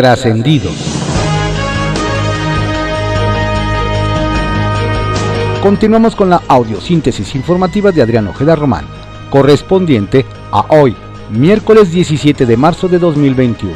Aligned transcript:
Trascendidos. 0.00 0.72
Continuamos 5.62 6.16
con 6.16 6.30
la 6.30 6.40
audiosíntesis 6.48 7.34
informativa 7.34 7.92
de 7.92 8.00
Adrián 8.00 8.26
Ojeda 8.26 8.56
Román, 8.56 8.86
correspondiente 9.28 10.24
a 10.52 10.64
hoy, 10.70 10.96
miércoles 11.28 11.92
17 11.92 12.46
de 12.46 12.56
marzo 12.56 12.88
de 12.88 12.98
2021. 12.98 13.74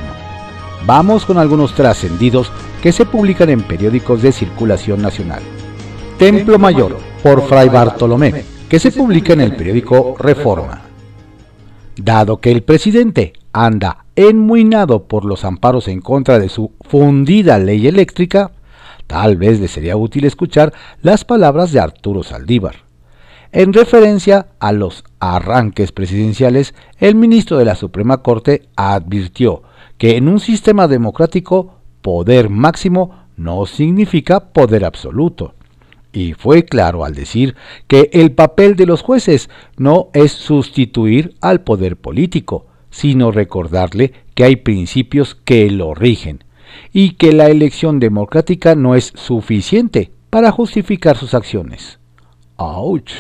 Vamos 0.87 1.27
con 1.27 1.37
algunos 1.37 1.75
trascendidos 1.75 2.51
que 2.83 2.91
se 2.91 3.05
publican 3.05 3.51
en 3.51 3.61
periódicos 3.61 4.23
de 4.23 4.33
circulación 4.33 5.03
nacional. 5.03 5.43
Templo 6.19 6.59
Mayor, 6.59 6.97
por 7.23 7.47
Fray 7.47 7.69
Bartolomé, 7.69 8.47
que 8.67 8.79
se 8.79 8.93
publica 8.93 9.35
en 9.35 9.43
el 9.43 9.55
periódico 9.57 10.17
Reforma. 10.19 10.81
Dado 11.97 12.41
que 12.41 12.51
el 12.51 12.63
presidente 12.63 13.35
anda 13.55 14.05
enmuinado 14.17 15.05
por 15.05 15.25
los 15.25 15.45
amparos 15.45 15.89
en 15.89 16.01
contra 16.01 16.39
de 16.39 16.51
su 16.51 16.73
fundida 16.83 17.59
ley 17.59 17.87
eléctrica, 17.87 18.51
tal 19.07 19.37
vez 19.37 19.61
le 19.61 19.69
sería 19.69 19.97
útil 19.97 20.25
escuchar 20.25 20.75
las 21.01 21.25
palabras 21.25 21.73
de 21.73 21.81
Arturo 21.81 22.23
Saldívar. 22.23 22.77
En 23.53 23.73
referencia 23.73 24.49
a 24.59 24.73
los 24.73 25.05
arranques 25.21 25.93
presidenciales, 25.93 26.75
el 26.99 27.15
ministro 27.15 27.57
de 27.57 27.65
la 27.65 27.77
Suprema 27.77 28.19
Corte 28.19 28.69
advirtió 28.75 29.63
que 29.97 30.17
en 30.17 30.29
un 30.29 30.41
sistema 30.41 30.89
democrático, 30.89 31.79
poder 32.03 32.51
máximo 32.51 33.25
no 33.37 33.65
significa 33.67 34.53
poder 34.53 34.85
absoluto 34.85 35.55
y 36.15 36.33
fue 36.33 36.65
claro 36.65 37.05
al 37.05 37.15
decir 37.15 37.57
que 37.89 38.09
el 38.13 38.33
papel 38.33 38.77
de 38.77 38.87
los 38.87 39.03
jueces 39.03 39.51
no 39.77 40.11
es 40.15 40.33
sustituir 40.33 41.35
al 41.41 41.63
poder 41.63 41.97
político, 41.97 42.67
sino 42.95 43.33
recordarle 43.33 44.13
que 44.35 44.45
hay 44.45 44.55
principios 44.55 45.35
que 45.35 45.69
lo 45.69 45.95
rigen 45.95 46.45
y 46.93 47.15
que 47.15 47.33
la 47.33 47.49
elección 47.49 47.99
democrática 47.99 48.77
no 48.77 48.95
es 48.95 49.13
suficiente 49.17 50.13
para 50.31 50.53
justificar 50.53 51.17
sus 51.17 51.35
acciones. 51.35 51.99
¡Auch! 52.57 53.11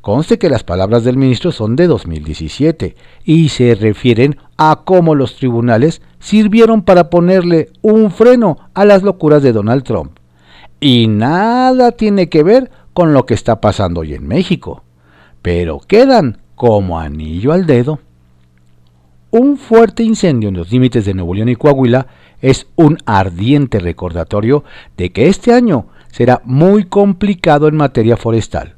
Conste 0.00 0.36
que 0.36 0.50
las 0.50 0.64
palabras 0.64 1.04
del 1.04 1.16
ministro 1.16 1.52
son 1.52 1.76
de 1.76 1.86
2017 1.86 2.96
y 3.24 3.50
se 3.50 3.76
refieren 3.76 4.36
a 4.56 4.82
cómo 4.84 5.14
los 5.14 5.36
tribunales 5.36 6.02
sirvieron 6.18 6.82
para 6.82 7.08
ponerle 7.08 7.68
un 7.82 8.10
freno 8.10 8.58
a 8.74 8.84
las 8.84 9.04
locuras 9.04 9.44
de 9.44 9.52
Donald 9.52 9.84
Trump 9.84 10.18
y 10.80 11.06
nada 11.06 11.92
tiene 11.92 12.28
que 12.28 12.42
ver 12.42 12.72
con 12.94 13.12
lo 13.12 13.26
que 13.26 13.34
está 13.34 13.60
pasando 13.60 14.00
hoy 14.00 14.14
en 14.14 14.26
México, 14.26 14.82
pero 15.40 15.78
quedan 15.78 16.38
como 16.56 16.98
anillo 16.98 17.52
al 17.52 17.64
dedo. 17.64 18.00
Un 19.30 19.58
fuerte 19.58 20.02
incendio 20.02 20.48
en 20.48 20.56
los 20.56 20.72
límites 20.72 21.04
de 21.04 21.12
Nuevo 21.12 21.34
León 21.34 21.50
y 21.50 21.56
Coahuila 21.56 22.06
es 22.40 22.66
un 22.76 22.96
ardiente 23.04 23.78
recordatorio 23.78 24.64
de 24.96 25.12
que 25.12 25.28
este 25.28 25.52
año 25.52 25.88
será 26.10 26.40
muy 26.44 26.84
complicado 26.84 27.68
en 27.68 27.76
materia 27.76 28.16
forestal. 28.16 28.76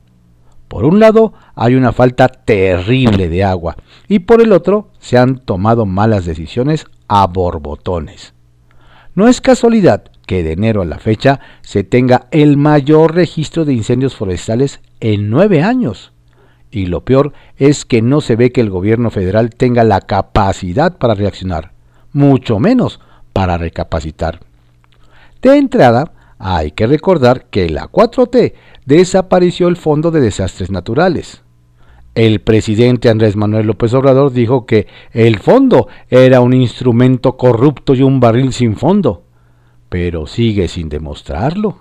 Por 0.67 0.85
un 0.85 0.99
lado, 0.99 1.35
hay 1.55 1.77
una 1.77 1.93
falta 1.93 2.27
terrible 2.27 3.29
de 3.29 3.45
agua 3.45 3.77
y 4.09 4.21
por 4.21 4.43
el 4.43 4.53
otro, 4.53 4.91
se 4.99 5.19
han 5.19 5.39
tomado 5.39 5.87
malas 5.87 6.25
decisiones 6.25 6.85
a 7.07 7.29
borbotones. 7.29 8.35
No 9.15 9.29
es 9.29 9.41
casualidad 9.41 10.11
que 10.27 10.43
de 10.43 10.53
enero 10.53 10.83
a 10.83 10.85
la 10.85 10.99
fecha 10.99 11.39
se 11.61 11.85
tenga 11.85 12.27
el 12.33 12.57
mayor 12.57 13.15
registro 13.15 13.65
de 13.65 13.75
incendios 13.75 14.17
forestales 14.17 14.81
en 14.99 15.31
nueve 15.31 15.63
años. 15.63 16.13
Y 16.71 16.87
lo 16.87 17.05
peor 17.05 17.33
es 17.57 17.85
que 17.85 18.03
no 18.03 18.21
se 18.21 18.37
ve 18.37 18.53
que 18.53 18.61
el 18.61 18.71
gobierno 18.71 19.11
federal 19.11 19.51
tenga 19.51 19.85
la 19.85 20.01
capacidad 20.01 20.99
para 20.99 21.15
reaccionar, 21.15 21.73
mucho 22.13 22.59
menos 22.59 23.01
para 23.33 23.59
recapacitar. 23.59 24.41
De 25.43 25.57
entrada, 25.57 26.13
hay 26.39 26.71
que 26.71 26.87
recordar 26.87 27.47
que 27.47 27.69
la 27.69 27.91
4T 27.91 28.55
desapareció 28.87 29.69
el 29.69 29.77
Fondo 29.77 30.11
de 30.11 30.21
Desastres 30.21 30.71
Naturales. 30.71 31.43
El 32.15 32.41
presidente 32.41 33.09
Andrés 33.09 33.37
Manuel 33.37 33.67
López 33.67 33.95
Obrador 33.95 34.33
dijo 34.33 34.67
que 34.67 34.87
el 35.13 35.39
fondo 35.39 35.89
era 36.09 36.41
un 36.41 36.53
instrumento 36.53 37.37
corrupto 37.37 37.95
y 37.95 38.03
un 38.03 38.21
barril 38.21 38.53
sin 38.53 38.77
fondo 38.77 39.25
pero 39.91 40.27
sigue 40.27 40.69
sin 40.69 40.89
demostrarlo. 40.89 41.81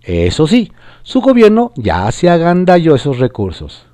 Eso 0.00 0.46
sí, 0.46 0.72
su 1.02 1.20
gobierno 1.20 1.72
ya 1.76 2.10
se 2.12 2.30
agandalló 2.30 2.94
esos 2.94 3.18
recursos. 3.18 3.86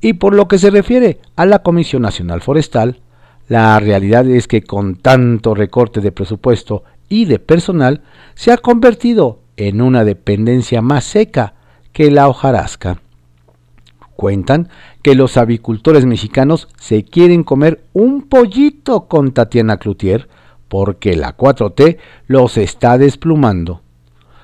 Y 0.00 0.14
por 0.14 0.34
lo 0.34 0.48
que 0.48 0.58
se 0.58 0.70
refiere 0.70 1.20
a 1.36 1.46
la 1.46 1.62
Comisión 1.62 2.02
Nacional 2.02 2.40
Forestal, 2.40 3.00
la 3.48 3.78
realidad 3.80 4.28
es 4.28 4.46
que 4.46 4.62
con 4.62 4.96
tanto 4.96 5.54
recorte 5.54 6.00
de 6.00 6.12
presupuesto 6.12 6.84
y 7.08 7.24
de 7.24 7.38
personal, 7.38 8.02
se 8.34 8.52
ha 8.52 8.56
convertido 8.56 9.40
en 9.56 9.82
una 9.82 10.04
dependencia 10.04 10.80
más 10.80 11.04
seca 11.04 11.54
que 11.92 12.10
la 12.10 12.28
hojarasca. 12.28 13.02
Cuentan 14.16 14.68
que 15.02 15.14
los 15.14 15.36
avicultores 15.36 16.06
mexicanos 16.06 16.68
se 16.78 17.04
quieren 17.04 17.42
comer 17.42 17.84
un 17.92 18.22
pollito 18.22 19.06
con 19.08 19.32
Tatiana 19.32 19.78
Cloutier 19.78 20.28
porque 20.68 21.16
la 21.16 21.36
4T 21.36 21.98
los 22.28 22.56
está 22.56 22.96
desplumando. 22.96 23.82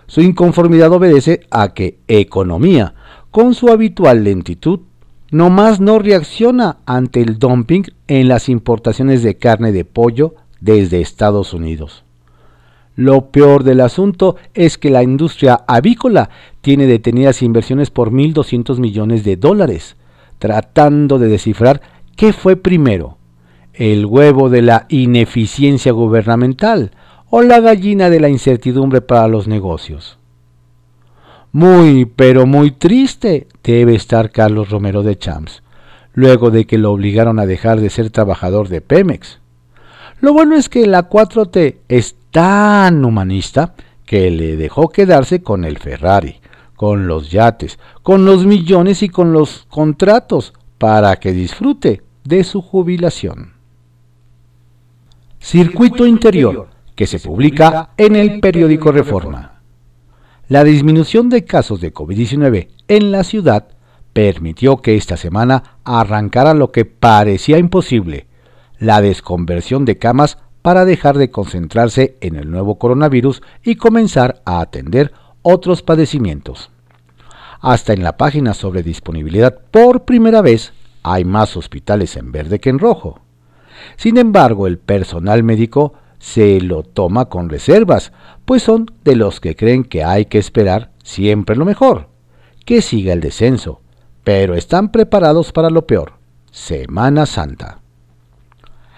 Su 0.07 0.21
inconformidad 0.23 0.93
obedece 0.93 1.47
a 1.51 1.73
que 1.73 1.99
economía, 2.09 2.95
con 3.31 3.55
su 3.55 3.69
habitual 3.69 4.25
lentitud, 4.25 4.81
nomás 5.31 5.81
no 5.81 5.99
reacciona 5.99 6.79
ante 6.87 7.21
el 7.21 7.39
dumping 7.39 7.85
en 8.09 8.29
las 8.29 8.49
importaciones 8.49 9.23
de 9.23 9.37
carne 9.37 9.73
de 9.73 9.85
pollo 9.85 10.35
desde 10.61 11.01
Estados 11.01 11.53
Unidos. 11.53 12.05
Lo 12.95 13.31
peor 13.31 13.63
del 13.63 13.83
asunto 13.83 14.37
es 14.55 14.79
que 14.79 14.91
la 14.91 15.03
industria 15.03 15.61
avícola 15.67 16.31
tiene 16.63 16.87
detenidas 16.87 17.43
inversiones 17.43 17.91
por 17.91 18.11
1.200 18.11 18.79
millones 18.79 19.23
de 19.23 19.37
dólares, 19.37 19.97
tratando 20.39 21.19
de 21.19 21.29
descifrar 21.29 21.83
qué 22.17 22.33
fue 22.33 22.57
primero, 22.57 23.19
el 23.75 24.07
huevo 24.07 24.49
de 24.49 24.63
la 24.63 24.87
ineficiencia 24.89 25.93
gubernamental 25.93 26.93
o 27.29 27.43
la 27.43 27.61
gallina 27.61 28.09
de 28.09 28.21
la 28.21 28.31
incertidumbre 28.31 29.03
para 29.03 29.29
los 29.29 29.47
negocios. 29.47 30.19
Muy, 31.57 32.05
pero 32.05 32.45
muy 32.45 32.71
triste 32.71 33.49
debe 33.65 33.95
estar 33.95 34.31
Carlos 34.31 34.69
Romero 34.69 35.03
de 35.03 35.17
Champs, 35.17 35.63
luego 36.13 36.51
de 36.51 36.67
que 36.67 36.77
lo 36.77 36.93
obligaron 36.93 37.39
a 37.39 37.47
dejar 37.47 37.81
de 37.81 37.89
ser 37.89 38.11
trabajador 38.11 38.69
de 38.69 38.83
Pemex. 38.83 39.39
Lo 40.21 40.35
bueno 40.35 40.55
es 40.55 40.69
que 40.69 40.87
la 40.87 41.09
4T 41.09 41.77
es 41.89 42.17
tan 42.31 43.03
humanista 43.07 43.73
que 44.05 44.31
le 44.31 44.59
dejó 44.59 44.91
quedarse 44.91 45.41
con 45.41 45.65
el 45.65 45.79
Ferrari, 45.79 46.41
con 46.75 47.07
los 47.07 47.31
yates, 47.31 47.79
con 48.03 48.27
los 48.27 48.45
millones 48.45 49.03
y 49.03 49.09
con 49.09 49.33
los 49.33 49.65
contratos 49.71 50.53
para 50.77 51.17
que 51.17 51.33
disfrute 51.33 52.03
de 52.23 52.45
su 52.45 52.61
jubilación. 52.61 53.55
Circuito 55.41 56.05
Interior, 56.05 56.69
que 56.95 57.07
se 57.07 57.19
publica 57.19 57.93
en 57.97 58.15
el 58.15 58.41
periódico 58.41 58.93
Reforma. 58.93 59.56
La 60.49 60.63
disminución 60.63 61.29
de 61.29 61.45
casos 61.45 61.81
de 61.81 61.93
COVID-19 61.93 62.69
en 62.87 63.11
la 63.11 63.25
ciudad 63.25 63.67
permitió 64.13 64.77
que 64.77 64.95
esta 64.95 65.17
semana 65.17 65.81
arrancara 65.83 66.55
lo 66.55 66.71
que 66.71 66.85
parecía 66.85 67.59
imposible, 67.59 68.29
la 68.79 69.01
desconversión 69.01 69.85
de 69.85 69.99
camas 69.99 70.39
para 70.63 70.85
dejar 70.85 71.19
de 71.19 71.33
concentrarse 71.33 72.17
en 72.21 72.37
el 72.37 72.49
nuevo 72.49 72.79
coronavirus 72.79 73.43
y 73.65 73.75
comenzar 73.75 74.41
a 74.45 74.61
atender 74.61 75.13
otros 75.43 75.83
padecimientos. 75.83 76.71
Hasta 77.61 77.93
en 77.93 78.05
la 78.05 78.17
página 78.17 78.55
sobre 78.55 78.85
disponibilidad 78.85 79.59
por 79.73 80.05
primera 80.05 80.43
vez 80.43 80.73
hay 81.03 81.25
más 81.25 81.57
hospitales 81.57 82.17
en 82.17 82.31
verde 82.31 82.61
que 82.61 82.71
en 82.71 82.79
rojo. 82.79 83.21
Sin 83.97 84.17
embargo, 84.17 84.69
el 84.69 84.79
personal 84.79 85.43
médico 85.43 85.95
se 86.27 86.61
lo 86.61 86.83
toma 86.83 87.27
con 87.27 87.49
reservas, 87.49 88.13
pues 88.45 88.65
son 88.65 88.91
de 89.05 89.15
los 89.15 89.39
que 89.39 89.55
creen 89.55 89.85
que 89.85 90.03
hay 90.03 90.25
que 90.25 90.39
esperar 90.39 90.91
siempre 91.05 91.55
lo 91.55 91.65
mejor, 91.65 92.09
que 92.65 92.83
siga 92.83 93.13
el 93.13 93.21
descenso, 93.21 93.81
pero 94.25 94.57
están 94.57 94.91
preparados 94.91 95.53
para 95.53 95.71
lo 95.71 95.87
peor, 95.87 96.15
Semana 96.51 97.27
Santa. 97.27 97.79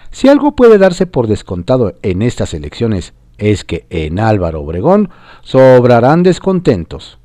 Si 0.09 0.27
algo 0.27 0.55
puede 0.55 0.79
darse 0.79 1.05
por 1.05 1.27
descontado 1.27 1.93
en 2.01 2.23
estas 2.23 2.55
elecciones 2.55 3.13
es 3.37 3.63
que 3.63 3.85
en 3.91 4.19
Álvaro 4.19 4.63
Obregón 4.63 5.11
sobrarán 5.43 6.23
descontentos. 6.23 7.19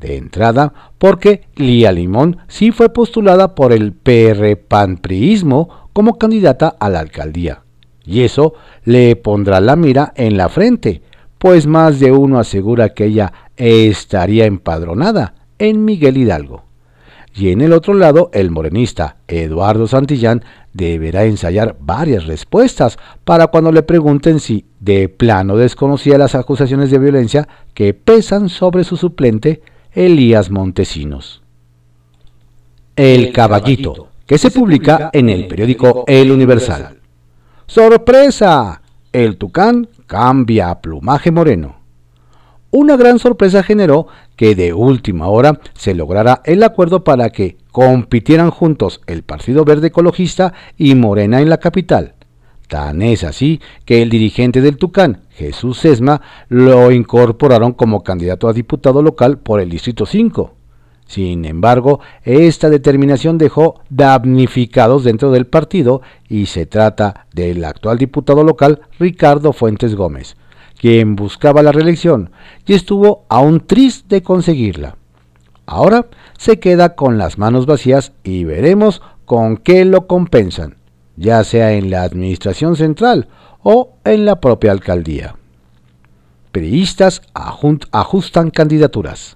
De 0.00 0.16
entrada, 0.16 0.74
porque 0.98 1.46
Lía 1.54 1.92
Limón 1.92 2.38
sí 2.48 2.72
fue 2.72 2.92
postulada 2.92 3.54
por 3.54 3.72
el 3.72 3.92
PRPANPRIismo 3.92 5.88
como 5.92 6.18
candidata 6.18 6.76
a 6.80 6.90
la 6.90 6.98
alcaldía. 6.98 7.62
Y 8.06 8.22
eso 8.22 8.54
le 8.84 9.16
pondrá 9.16 9.60
la 9.60 9.76
mira 9.76 10.12
en 10.16 10.36
la 10.36 10.48
frente, 10.48 11.02
pues 11.38 11.66
más 11.66 11.98
de 11.98 12.12
uno 12.12 12.38
asegura 12.38 12.90
que 12.90 13.06
ella 13.06 13.32
estaría 13.56 14.46
empadronada 14.46 15.34
en 15.58 15.84
Miguel 15.84 16.16
Hidalgo. 16.16 16.64
Y 17.34 17.50
en 17.50 17.60
el 17.60 17.74
otro 17.74 17.92
lado, 17.92 18.30
el 18.32 18.50
morenista 18.50 19.16
Eduardo 19.28 19.86
Santillán 19.86 20.42
deberá 20.72 21.24
ensayar 21.24 21.76
varias 21.80 22.26
respuestas 22.26 22.98
para 23.24 23.48
cuando 23.48 23.72
le 23.72 23.82
pregunten 23.82 24.40
si 24.40 24.64
de 24.80 25.10
plano 25.10 25.56
desconocía 25.56 26.16
las 26.16 26.34
acusaciones 26.34 26.90
de 26.90 26.98
violencia 26.98 27.48
que 27.74 27.92
pesan 27.92 28.48
sobre 28.48 28.84
su 28.84 28.96
suplente 28.96 29.60
Elías 29.92 30.50
Montesinos. 30.50 31.42
El 32.94 33.32
Caballito, 33.32 34.08
que 34.26 34.38
se 34.38 34.50
publica 34.50 35.10
en 35.12 35.28
el 35.28 35.46
periódico 35.46 36.04
El 36.06 36.30
Universal. 36.30 37.00
¡Sorpresa! 37.66 38.80
El 39.12 39.38
tucán 39.38 39.88
cambia 40.06 40.70
a 40.70 40.80
plumaje 40.80 41.32
moreno. 41.32 41.80
Una 42.70 42.96
gran 42.96 43.18
sorpresa 43.18 43.64
generó 43.64 44.06
que 44.36 44.54
de 44.54 44.72
última 44.72 45.26
hora 45.26 45.58
se 45.74 45.94
lograra 45.94 46.42
el 46.44 46.62
acuerdo 46.62 47.02
para 47.02 47.30
que 47.30 47.56
compitieran 47.72 48.50
juntos 48.50 49.00
el 49.08 49.24
Partido 49.24 49.64
Verde 49.64 49.88
Ecologista 49.88 50.52
y 50.76 50.94
Morena 50.94 51.40
en 51.40 51.50
la 51.50 51.58
capital. 51.58 52.14
Tan 52.68 53.02
es 53.02 53.24
así 53.24 53.60
que 53.84 54.00
el 54.00 54.10
dirigente 54.10 54.60
del 54.60 54.76
Tucán, 54.76 55.22
Jesús 55.30 55.78
Sesma, 55.78 56.20
lo 56.48 56.92
incorporaron 56.92 57.72
como 57.72 58.04
candidato 58.04 58.48
a 58.48 58.52
diputado 58.52 59.02
local 59.02 59.38
por 59.38 59.60
el 59.60 59.70
Distrito 59.70 60.06
5. 60.06 60.55
Sin 61.06 61.44
embargo, 61.44 62.00
esta 62.24 62.68
determinación 62.68 63.38
dejó 63.38 63.80
damnificados 63.90 65.04
dentro 65.04 65.30
del 65.30 65.46
partido 65.46 66.02
y 66.28 66.46
se 66.46 66.66
trata 66.66 67.26
del 67.32 67.64
actual 67.64 67.98
diputado 67.98 68.42
local 68.42 68.80
Ricardo 68.98 69.52
Fuentes 69.52 69.94
Gómez, 69.94 70.36
quien 70.78 71.14
buscaba 71.14 71.62
la 71.62 71.72
reelección 71.72 72.30
y 72.66 72.74
estuvo 72.74 73.24
a 73.28 73.38
un 73.38 73.64
de 74.08 74.22
conseguirla. 74.22 74.96
Ahora 75.64 76.06
se 76.38 76.58
queda 76.58 76.94
con 76.94 77.18
las 77.18 77.38
manos 77.38 77.66
vacías 77.66 78.12
y 78.24 78.44
veremos 78.44 79.00
con 79.24 79.56
qué 79.56 79.84
lo 79.84 80.06
compensan, 80.06 80.76
ya 81.16 81.42
sea 81.44 81.72
en 81.72 81.90
la 81.90 82.02
administración 82.02 82.76
central 82.76 83.28
o 83.62 83.94
en 84.04 84.24
la 84.24 84.40
propia 84.40 84.72
alcaldía. 84.72 85.36
Periodistas 86.52 87.22
ajustan 87.34 88.50
candidaturas. 88.50 89.35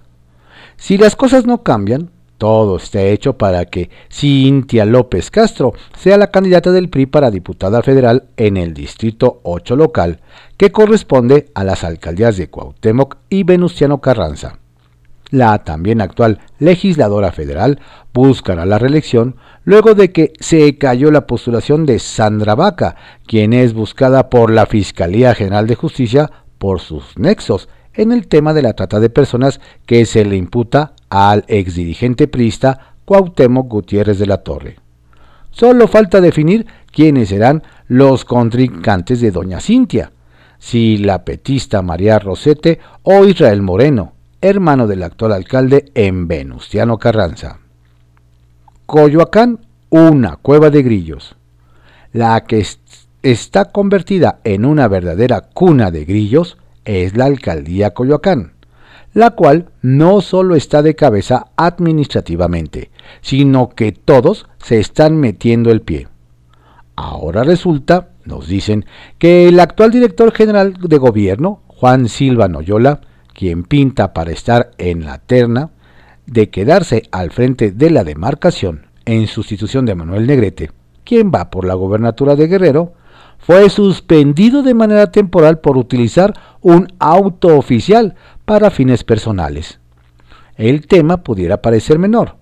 Si 0.81 0.97
las 0.97 1.15
cosas 1.15 1.45
no 1.45 1.61
cambian, 1.61 2.09
todo 2.39 2.77
está 2.77 3.03
hecho 3.03 3.37
para 3.37 3.65
que 3.65 3.91
Cintia 4.11 4.83
López 4.83 5.29
Castro 5.29 5.73
sea 5.95 6.17
la 6.17 6.31
candidata 6.31 6.71
del 6.71 6.89
PRI 6.89 7.05
para 7.05 7.29
diputada 7.29 7.83
federal 7.83 8.23
en 8.35 8.57
el 8.57 8.73
Distrito 8.73 9.41
8 9.43 9.75
local, 9.75 10.21
que 10.57 10.71
corresponde 10.71 11.51
a 11.53 11.63
las 11.63 11.83
alcaldías 11.83 12.35
de 12.35 12.49
Cuauhtémoc 12.49 13.17
y 13.29 13.43
Venustiano 13.43 14.01
Carranza. 14.01 14.57
La 15.29 15.59
también 15.59 16.01
actual 16.01 16.39
legisladora 16.57 17.31
federal 17.31 17.79
buscará 18.11 18.65
la 18.65 18.79
reelección 18.79 19.35
luego 19.63 19.93
de 19.93 20.11
que 20.11 20.33
se 20.39 20.79
cayó 20.79 21.11
la 21.11 21.27
postulación 21.27 21.85
de 21.85 21.99
Sandra 21.99 22.55
Vaca, 22.55 22.95
quien 23.27 23.53
es 23.53 23.75
buscada 23.75 24.31
por 24.31 24.49
la 24.49 24.65
Fiscalía 24.65 25.35
General 25.35 25.67
de 25.67 25.75
Justicia 25.75 26.31
por 26.57 26.79
sus 26.79 27.19
nexos 27.19 27.69
en 27.93 28.11
el 28.11 28.27
tema 28.27 28.53
de 28.53 28.61
la 28.61 28.73
trata 28.73 28.99
de 28.99 29.09
personas 29.09 29.59
que 29.85 30.05
se 30.05 30.25
le 30.25 30.35
imputa 30.35 30.93
al 31.09 31.43
exdirigente 31.47 32.27
priista 32.27 32.95
Cuauhtémoc 33.05 33.67
Gutiérrez 33.67 34.19
de 34.19 34.27
la 34.27 34.37
Torre. 34.37 34.77
Solo 35.51 35.87
falta 35.87 36.21
definir 36.21 36.65
quiénes 36.91 37.29
serán 37.29 37.63
los 37.87 38.23
contrincantes 38.23 39.19
de 39.19 39.31
doña 39.31 39.59
Cintia, 39.59 40.11
si 40.59 40.97
la 40.97 41.25
petista 41.25 41.81
María 41.81 42.19
Rosete 42.19 42.79
o 43.03 43.25
Israel 43.25 43.61
Moreno, 43.61 44.13
hermano 44.41 44.87
del 44.87 45.03
actual 45.03 45.33
alcalde 45.33 45.91
en 45.93 46.27
Venustiano 46.27 46.97
Carranza. 46.97 47.59
Coyoacán, 48.85 49.59
una 49.89 50.37
cueva 50.37 50.69
de 50.69 50.83
grillos. 50.83 51.35
La 52.13 52.41
que 52.41 52.65
está 53.23 53.65
convertida 53.65 54.39
en 54.43 54.65
una 54.65 54.87
verdadera 54.87 55.41
cuna 55.41 55.91
de 55.91 56.05
grillos 56.05 56.57
es 56.85 57.15
la 57.15 57.25
alcaldía 57.25 57.91
Coyoacán, 57.93 58.53
la 59.13 59.31
cual 59.31 59.69
no 59.81 60.21
solo 60.21 60.55
está 60.55 60.81
de 60.81 60.95
cabeza 60.95 61.47
administrativamente, 61.55 62.91
sino 63.21 63.69
que 63.69 63.91
todos 63.91 64.47
se 64.63 64.79
están 64.79 65.19
metiendo 65.19 65.71
el 65.71 65.81
pie. 65.81 66.07
Ahora 66.95 67.43
resulta, 67.43 68.09
nos 68.25 68.47
dicen, 68.47 68.85
que 69.17 69.47
el 69.47 69.59
actual 69.59 69.91
director 69.91 70.31
general 70.31 70.73
de 70.73 70.97
gobierno, 70.97 71.61
Juan 71.67 72.07
Silva 72.09 72.47
Noyola, 72.47 73.01
quien 73.33 73.63
pinta 73.63 74.13
para 74.13 74.31
estar 74.31 74.71
en 74.77 75.05
la 75.05 75.17
terna 75.17 75.71
de 76.25 76.49
quedarse 76.49 77.03
al 77.11 77.31
frente 77.31 77.71
de 77.71 77.89
la 77.89 78.03
demarcación 78.03 78.85
en 79.05 79.27
sustitución 79.27 79.85
de 79.85 79.95
Manuel 79.95 80.27
Negrete, 80.27 80.71
quien 81.03 81.31
va 81.33 81.49
por 81.49 81.65
la 81.65 81.73
gobernatura 81.73 82.35
de 82.35 82.47
Guerrero, 82.47 82.93
fue 83.41 83.69
suspendido 83.69 84.63
de 84.63 84.73
manera 84.73 85.11
temporal 85.11 85.59
por 85.59 85.77
utilizar 85.77 86.33
un 86.61 86.87
auto 86.99 87.57
oficial 87.57 88.15
para 88.45 88.71
fines 88.71 89.03
personales. 89.03 89.79
El 90.55 90.87
tema 90.87 91.23
pudiera 91.23 91.61
parecer 91.61 91.97
menor, 91.97 92.35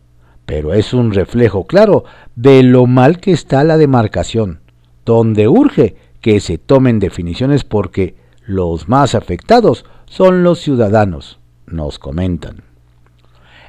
pero 0.45 0.73
es 0.73 0.93
un 0.93 1.13
reflejo 1.13 1.65
claro 1.65 2.03
de 2.35 2.63
lo 2.63 2.85
mal 2.85 3.19
que 3.19 3.31
está 3.31 3.63
la 3.63 3.77
demarcación, 3.77 4.59
donde 5.05 5.47
urge 5.47 5.95
que 6.21 6.39
se 6.41 6.57
tomen 6.57 6.99
definiciones 6.99 7.63
porque 7.63 8.15
los 8.45 8.89
más 8.89 9.15
afectados 9.15 9.85
son 10.05 10.43
los 10.43 10.59
ciudadanos, 10.59 11.39
nos 11.65 11.97
comentan. 11.97 12.63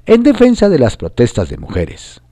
En 0.07 0.23
defensa 0.23 0.69
de 0.69 0.79
las 0.79 0.97
protestas 0.97 1.49
de 1.49 1.59
mujeres, 1.59 2.23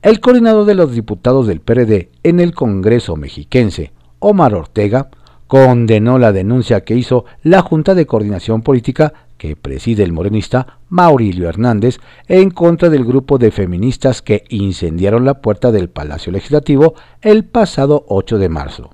el 0.00 0.20
coordinador 0.20 0.64
de 0.64 0.74
los 0.74 0.94
diputados 0.94 1.46
del 1.46 1.60
PRD 1.60 2.10
en 2.22 2.40
el 2.40 2.54
Congreso 2.54 3.16
mexiquense, 3.16 3.92
Omar 4.20 4.54
Ortega, 4.54 5.08
condenó 5.50 6.18
la 6.18 6.30
denuncia 6.30 6.82
que 6.82 6.94
hizo 6.94 7.24
la 7.42 7.60
Junta 7.60 7.96
de 7.96 8.06
Coordinación 8.06 8.62
Política 8.62 9.12
que 9.36 9.56
preside 9.56 10.04
el 10.04 10.12
morenista 10.12 10.78
Maurilio 10.90 11.48
Hernández 11.48 11.98
en 12.28 12.50
contra 12.50 12.88
del 12.88 13.04
grupo 13.04 13.36
de 13.38 13.50
feministas 13.50 14.22
que 14.22 14.44
incendiaron 14.50 15.24
la 15.24 15.40
puerta 15.40 15.72
del 15.72 15.88
Palacio 15.88 16.30
Legislativo 16.30 16.94
el 17.20 17.44
pasado 17.44 18.04
8 18.06 18.38
de 18.38 18.48
marzo, 18.48 18.90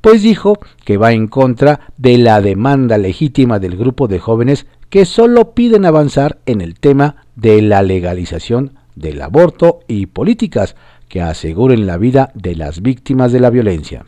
pues 0.00 0.22
dijo 0.22 0.58
que 0.86 0.96
va 0.96 1.12
en 1.12 1.26
contra 1.26 1.92
de 1.98 2.16
la 2.16 2.40
demanda 2.40 2.96
legítima 2.96 3.58
del 3.58 3.76
grupo 3.76 4.08
de 4.08 4.20
jóvenes 4.20 4.66
que 4.88 5.04
solo 5.04 5.54
piden 5.54 5.84
avanzar 5.84 6.38
en 6.46 6.60
el 6.60 6.80
tema 6.80 7.26
de 7.36 7.60
la 7.60 7.82
legalización 7.82 8.78
del 8.94 9.20
aborto 9.20 9.80
y 9.86 10.06
políticas 10.06 10.76
que 11.08 11.20
aseguren 11.20 11.86
la 11.86 11.98
vida 11.98 12.30
de 12.34 12.54
las 12.54 12.80
víctimas 12.80 13.32
de 13.32 13.40
la 13.40 13.50
violencia 13.50 14.06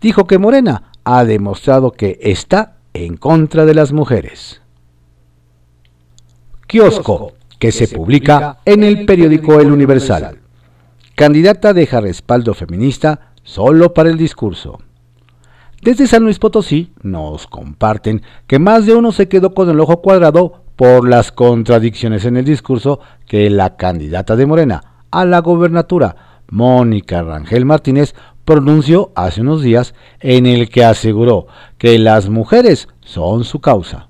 dijo 0.00 0.26
que 0.26 0.38
Morena 0.38 0.92
ha 1.04 1.24
demostrado 1.24 1.92
que 1.92 2.18
está 2.22 2.76
en 2.94 3.16
contra 3.16 3.64
de 3.64 3.74
las 3.74 3.92
mujeres. 3.92 4.60
Kiosco, 6.66 7.32
que 7.58 7.72
se 7.72 7.88
publica 7.88 8.58
en 8.64 8.84
el 8.84 9.06
periódico 9.06 9.60
El 9.60 9.72
Universal. 9.72 10.38
Candidata 11.14 11.72
deja 11.72 12.00
respaldo 12.00 12.54
feminista 12.54 13.32
solo 13.42 13.94
para 13.94 14.10
el 14.10 14.18
discurso. 14.18 14.78
Desde 15.82 16.06
San 16.06 16.24
Luis 16.24 16.38
Potosí 16.38 16.92
nos 17.02 17.46
comparten 17.46 18.22
que 18.46 18.58
más 18.58 18.84
de 18.84 18.94
uno 18.94 19.12
se 19.12 19.28
quedó 19.28 19.54
con 19.54 19.70
el 19.70 19.80
ojo 19.80 20.02
cuadrado 20.02 20.62
por 20.76 21.08
las 21.08 21.32
contradicciones 21.32 22.24
en 22.24 22.36
el 22.36 22.44
discurso 22.44 23.00
que 23.26 23.48
la 23.50 23.76
candidata 23.76 24.36
de 24.36 24.46
Morena 24.46 25.04
a 25.10 25.24
la 25.24 25.40
gobernatura, 25.40 26.42
Mónica 26.50 27.22
Rangel 27.22 27.64
Martínez, 27.64 28.14
pronunció 28.48 29.12
hace 29.14 29.42
unos 29.42 29.62
días 29.62 29.92
en 30.20 30.46
el 30.46 30.70
que 30.70 30.82
aseguró 30.82 31.48
que 31.76 31.98
las 31.98 32.30
mujeres 32.30 32.88
son 33.00 33.44
su 33.44 33.60
causa. 33.60 34.08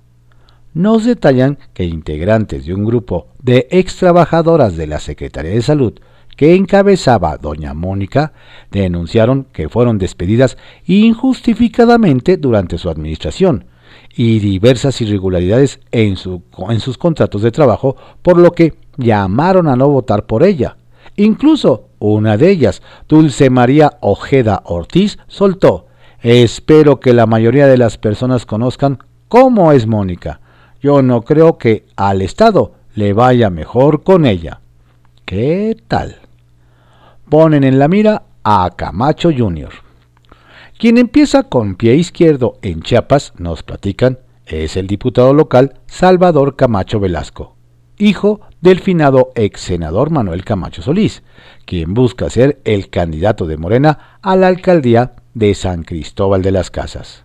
Nos 0.75 1.05
detallan 1.05 1.59
que 1.75 1.83
integrantes 1.83 2.65
de 2.65 2.73
un 2.73 2.85
grupo 2.85 3.27
de 3.43 3.67
ex 3.73 3.97
trabajadoras 3.97 4.77
de 4.77 4.87
la 4.87 5.01
Secretaría 5.01 5.51
de 5.51 5.63
Salud 5.63 5.95
que 6.37 6.55
encabezaba 6.55 7.37
doña 7.37 7.75
Mónica 7.75 8.33
denunciaron 8.71 9.49
que 9.53 9.69
fueron 9.69 9.99
despedidas 9.99 10.57
injustificadamente 10.87 12.37
durante 12.37 12.79
su 12.79 12.91
administración 12.91 13.65
y 14.15 14.39
diversas 14.39 15.01
irregularidades 15.01 15.81
en, 15.91 16.15
en 16.71 16.81
sus 16.81 16.97
contratos 16.97 17.43
de 17.43 17.51
trabajo, 17.51 17.97
por 18.23 18.39
lo 18.39 18.53
que 18.53 18.75
llamaron 18.99 19.67
a 19.67 19.75
no 19.75 19.89
votar 19.89 20.27
por 20.27 20.45
ella. 20.45 20.78
Incluso 21.19 21.89
una 21.99 22.37
de 22.37 22.49
ellas, 22.49 22.81
Dulce 23.09 23.51
María 23.51 23.99
Ojeda 24.01 24.63
Ortiz, 24.65 25.19
soltó, 25.27 25.87
espero 26.21 27.01
que 27.01 27.13
la 27.13 27.27
mayoría 27.27 27.67
de 27.67 27.77
las 27.77 27.99
personas 27.99 28.47
conozcan 28.47 29.01
cómo 29.27 29.73
es 29.73 29.89
Mónica. 29.89 30.41
Yo 30.81 31.03
no 31.03 31.23
creo 31.23 31.59
que 31.59 31.87
al 31.97 32.23
Estado 32.23 32.75
le 32.95 33.15
vaya 33.15 33.51
mejor 33.51 34.05
con 34.05 34.27
ella. 34.27 34.61
¿Qué 35.25 35.77
tal? 35.89 36.19
Ponen 37.29 37.65
en 37.65 37.81
la 37.81 37.89
mira 37.89 38.23
a 38.45 38.71
Camacho 38.77 39.31
Jr. 39.37 39.73
Quien 40.79 40.99
empieza 40.99 41.43
con 41.43 41.75
pie 41.75 41.97
izquierdo 41.97 42.59
en 42.63 42.81
Chiapas, 42.83 43.33
nos 43.39 43.65
platican, 43.65 44.21
es 44.47 44.77
el 44.77 44.87
diputado 44.87 45.35
local 45.35 45.81
Salvador 45.89 46.55
Camacho 46.55 47.01
Velasco 47.01 47.58
hijo 47.99 48.41
del 48.61 48.81
finado 48.81 49.31
ex 49.35 49.61
senador 49.61 50.11
Manuel 50.11 50.45
Camacho 50.45 50.83
Solís, 50.83 51.23
quien 51.65 51.95
busca 51.95 52.31
ser 52.31 52.61
el 52.65 52.91
candidato 52.91 53.47
de 53.47 53.57
Morena 53.57 54.19
a 54.23 54.37
la 54.37 54.49
alcaldía 54.49 55.13
de 55.35 55.55
San 55.55 55.83
Cristóbal 55.83 56.43
de 56.43 56.53
las 56.53 56.71
Casas. 56.71 57.25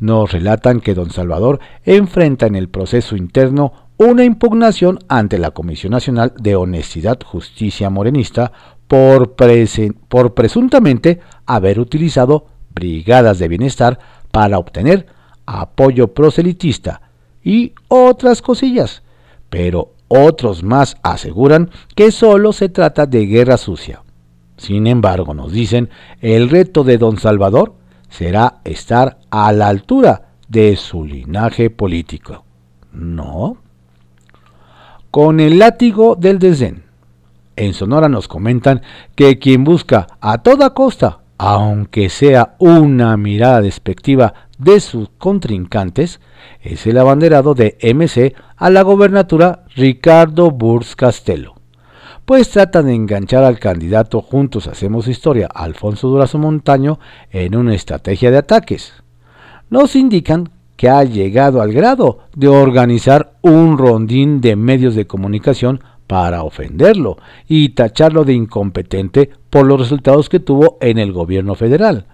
Nos 0.00 0.32
relatan 0.32 0.80
que 0.80 0.94
don 0.94 1.10
Salvador 1.10 1.60
enfrenta 1.84 2.46
en 2.46 2.56
el 2.56 2.68
proceso 2.68 3.16
interno 3.16 3.72
una 3.98 4.24
impugnación 4.24 4.98
ante 5.08 5.38
la 5.38 5.52
Comisión 5.52 5.92
Nacional 5.92 6.32
de 6.38 6.56
Honestidad 6.56 7.20
Justicia 7.24 7.88
Morenista 7.88 8.52
por, 8.88 9.36
por 10.08 10.34
presuntamente 10.34 11.20
haber 11.46 11.78
utilizado 11.78 12.46
brigadas 12.74 13.38
de 13.38 13.48
bienestar 13.48 13.98
para 14.30 14.58
obtener 14.58 15.06
apoyo 15.46 16.08
proselitista 16.08 17.00
y 17.44 17.74
otras 17.88 18.42
cosillas, 18.42 19.02
pero 19.52 19.92
otros 20.08 20.62
más 20.62 20.96
aseguran 21.02 21.68
que 21.94 22.10
solo 22.10 22.54
se 22.54 22.70
trata 22.70 23.04
de 23.04 23.26
guerra 23.26 23.58
sucia. 23.58 24.02
Sin 24.56 24.86
embargo, 24.86 25.34
nos 25.34 25.52
dicen, 25.52 25.90
el 26.22 26.48
reto 26.48 26.84
de 26.84 26.96
don 26.96 27.18
Salvador 27.18 27.74
será 28.08 28.60
estar 28.64 29.18
a 29.28 29.52
la 29.52 29.68
altura 29.68 30.30
de 30.48 30.74
su 30.76 31.04
linaje 31.04 31.68
político. 31.68 32.46
¿No? 32.92 33.58
Con 35.10 35.38
el 35.38 35.58
látigo 35.58 36.16
del 36.16 36.38
desdén. 36.38 36.84
En 37.56 37.74
Sonora 37.74 38.08
nos 38.08 38.28
comentan 38.28 38.80
que 39.14 39.38
quien 39.38 39.64
busca 39.64 40.06
a 40.22 40.38
toda 40.38 40.72
costa, 40.72 41.20
aunque 41.38 42.08
sea 42.08 42.54
una 42.58 43.16
mirada 43.16 43.60
despectiva 43.60 44.34
de 44.58 44.80
sus 44.80 45.08
contrincantes, 45.18 46.20
es 46.60 46.86
el 46.86 46.98
abanderado 46.98 47.54
de 47.54 47.76
MC 47.82 48.34
a 48.56 48.70
la 48.70 48.82
gobernatura 48.82 49.64
Ricardo 49.74 50.50
Burs 50.50 50.96
Castelo 50.96 51.62
pues 52.24 52.50
tratan 52.50 52.86
de 52.86 52.94
enganchar 52.94 53.44
al 53.44 53.58
candidato 53.58 54.22
Juntos 54.22 54.68
Hacemos 54.68 55.08
Historia, 55.08 55.48
Alfonso 55.52 56.08
Durazo 56.08 56.38
Montaño, 56.38 56.98
en 57.30 57.56
una 57.56 57.74
estrategia 57.74 58.30
de 58.30 58.38
ataques. 58.38 58.92
Nos 59.70 59.96
indican 59.96 60.50
que 60.76 60.88
ha 60.88 61.04
llegado 61.04 61.60
al 61.60 61.72
grado 61.72 62.20
de 62.34 62.48
organizar 62.48 63.34
un 63.42 63.76
rondín 63.76 64.40
de 64.40 64.56
medios 64.56 64.94
de 64.94 65.06
comunicación 65.06 65.80
para 66.12 66.42
ofenderlo 66.42 67.16
y 67.48 67.70
tacharlo 67.70 68.24
de 68.24 68.34
incompetente 68.34 69.30
por 69.48 69.64
los 69.64 69.80
resultados 69.80 70.28
que 70.28 70.40
tuvo 70.40 70.76
en 70.82 70.98
el 70.98 71.10
gobierno 71.10 71.54
federal, 71.54 72.04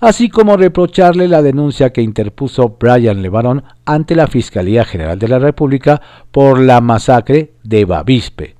así 0.00 0.30
como 0.30 0.56
reprocharle 0.56 1.28
la 1.28 1.42
denuncia 1.42 1.92
que 1.92 2.00
interpuso 2.00 2.78
Brian 2.80 3.20
Levarón 3.20 3.62
ante 3.84 4.14
la 4.14 4.26
Fiscalía 4.26 4.86
General 4.86 5.18
de 5.18 5.28
la 5.28 5.38
República 5.38 6.00
por 6.30 6.60
la 6.60 6.80
masacre 6.80 7.52
de 7.62 7.84
Bavispe, 7.84 8.56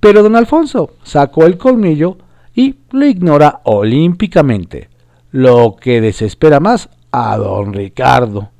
pero 0.00 0.24
don 0.24 0.34
Alfonso 0.34 0.94
sacó 1.04 1.46
el 1.46 1.56
colmillo 1.56 2.18
y 2.56 2.74
lo 2.90 3.06
ignora 3.06 3.60
olímpicamente, 3.62 4.88
lo 5.30 5.76
que 5.80 6.00
desespera 6.00 6.58
más 6.58 6.88
a 7.12 7.36
don 7.36 7.72
Ricardo. 7.72 8.50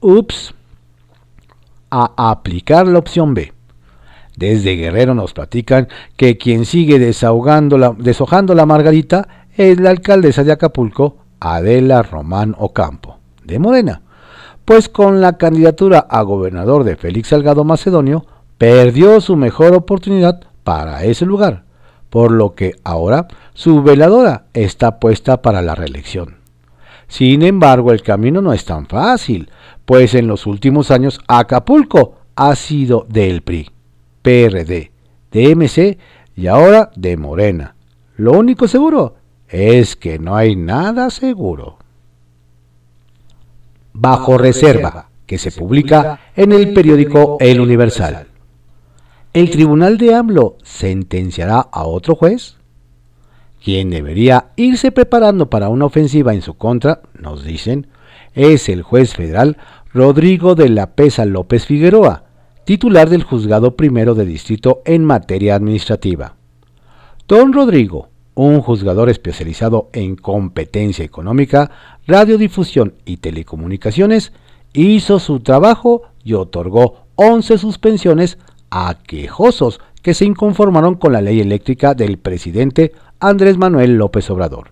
Ups. 0.00 0.52
A 1.88 2.30
aplicar 2.32 2.88
la 2.88 2.98
opción 2.98 3.32
B. 3.32 3.52
Desde 4.40 4.74
Guerrero 4.74 5.14
nos 5.14 5.34
platican 5.34 5.88
que 6.16 6.38
quien 6.38 6.64
sigue 6.64 6.98
desahogando 6.98 7.76
la, 7.76 7.94
deshojando 7.98 8.54
la 8.54 8.64
margarita 8.64 9.28
es 9.54 9.78
la 9.78 9.90
alcaldesa 9.90 10.44
de 10.44 10.52
Acapulco, 10.52 11.18
Adela 11.40 12.02
Román 12.02 12.56
Ocampo, 12.58 13.18
de 13.44 13.58
Morena, 13.58 14.00
pues 14.64 14.88
con 14.88 15.20
la 15.20 15.36
candidatura 15.36 16.06
a 16.08 16.22
gobernador 16.22 16.84
de 16.84 16.96
Félix 16.96 17.28
Salgado 17.28 17.64
Macedonio, 17.64 18.24
perdió 18.56 19.20
su 19.20 19.36
mejor 19.36 19.74
oportunidad 19.74 20.40
para 20.64 21.04
ese 21.04 21.26
lugar, 21.26 21.64
por 22.08 22.32
lo 22.32 22.54
que 22.54 22.76
ahora 22.82 23.28
su 23.52 23.82
veladora 23.82 24.44
está 24.54 25.00
puesta 25.00 25.42
para 25.42 25.60
la 25.60 25.74
reelección. 25.74 26.36
Sin 27.08 27.42
embargo, 27.42 27.92
el 27.92 28.00
camino 28.00 28.40
no 28.40 28.54
es 28.54 28.64
tan 28.64 28.86
fácil, 28.86 29.50
pues 29.84 30.14
en 30.14 30.26
los 30.26 30.46
últimos 30.46 30.90
años 30.90 31.20
Acapulco 31.28 32.14
ha 32.36 32.54
sido 32.54 33.04
del 33.06 33.42
PRI, 33.42 33.68
PRD, 34.22 34.90
DMC 35.32 35.98
y 36.36 36.46
ahora 36.46 36.90
de 36.96 37.16
Morena. 37.16 37.74
Lo 38.16 38.32
único 38.32 38.68
seguro 38.68 39.16
es 39.48 39.96
que 39.96 40.18
no 40.18 40.36
hay 40.36 40.56
nada 40.56 41.10
seguro. 41.10 41.78
Bajo 43.92 44.38
reserva, 44.38 45.10
que 45.26 45.38
se 45.38 45.50
publica 45.52 46.20
en 46.36 46.52
el 46.52 46.72
periódico 46.72 47.36
El 47.40 47.60
Universal. 47.60 48.26
¿El 49.32 49.50
tribunal 49.50 49.96
de 49.96 50.14
AMLO 50.14 50.56
sentenciará 50.62 51.60
a 51.60 51.84
otro 51.84 52.14
juez? 52.14 52.56
Quien 53.62 53.90
debería 53.90 54.48
irse 54.56 54.90
preparando 54.90 55.50
para 55.50 55.68
una 55.68 55.84
ofensiva 55.84 56.34
en 56.34 56.42
su 56.42 56.54
contra, 56.54 57.02
nos 57.18 57.44
dicen, 57.44 57.88
es 58.34 58.68
el 58.68 58.82
juez 58.82 59.14
federal 59.14 59.56
Rodrigo 59.92 60.54
de 60.54 60.68
la 60.68 60.94
Pesa 60.94 61.26
López 61.26 61.66
Figueroa, 61.66 62.24
titular 62.64 63.08
del 63.08 63.22
Juzgado 63.22 63.76
Primero 63.76 64.14
de 64.14 64.24
Distrito 64.24 64.82
en 64.84 65.04
materia 65.04 65.54
administrativa. 65.54 66.36
Don 67.26 67.52
Rodrigo, 67.52 68.08
un 68.34 68.60
juzgador 68.60 69.10
especializado 69.10 69.88
en 69.92 70.16
competencia 70.16 71.04
económica, 71.04 71.70
radiodifusión 72.06 72.94
y 73.04 73.18
telecomunicaciones, 73.18 74.32
hizo 74.72 75.18
su 75.18 75.40
trabajo 75.40 76.02
y 76.24 76.34
otorgó 76.34 77.06
11 77.16 77.58
suspensiones 77.58 78.38
a 78.70 78.98
quejosos 79.06 79.80
que 80.02 80.14
se 80.14 80.24
inconformaron 80.24 80.94
con 80.94 81.12
la 81.12 81.20
ley 81.20 81.40
eléctrica 81.40 81.94
del 81.94 82.18
presidente 82.18 82.92
Andrés 83.18 83.58
Manuel 83.58 83.96
López 83.96 84.30
Obrador. 84.30 84.70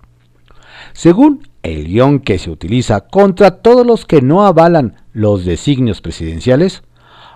Según 0.92 1.46
el 1.62 1.86
guion 1.88 2.20
que 2.20 2.38
se 2.38 2.50
utiliza 2.50 3.02
contra 3.02 3.62
todos 3.62 3.86
los 3.86 4.06
que 4.06 4.22
no 4.22 4.46
avalan 4.46 4.96
los 5.12 5.44
designios 5.44 6.00
presidenciales, 6.00 6.82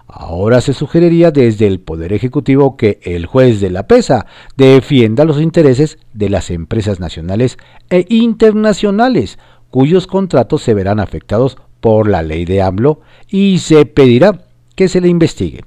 ahora 0.07 0.61
se 0.61 0.73
sugeriría 0.73 1.31
desde 1.31 1.67
el 1.67 1.81
Poder 1.81 2.13
Ejecutivo 2.13 2.77
que 2.77 3.01
el 3.03 3.27
juez 3.27 3.61
de 3.61 3.71
la 3.71 3.87
PESA 3.87 4.27
defienda 4.57 5.25
los 5.25 5.41
intereses 5.41 5.99
de 6.13 6.29
las 6.29 6.51
empresas 6.51 7.01
nacionales 7.01 7.59
e 7.91 8.07
internacionales 8.09 9.39
cuyos 9.71 10.07
contratos 10.07 10.63
se 10.63 10.75
verán 10.75 11.01
afectados 11.01 11.57
por 11.81 12.09
la 12.09 12.23
ley 12.23 12.45
de 12.45 12.63
AMLO 12.63 13.01
y 13.29 13.59
se 13.59 13.87
pedirá 13.87 14.45
que 14.77 14.89
se 14.89 15.01
le 15.01 15.09
investigue. 15.09 15.65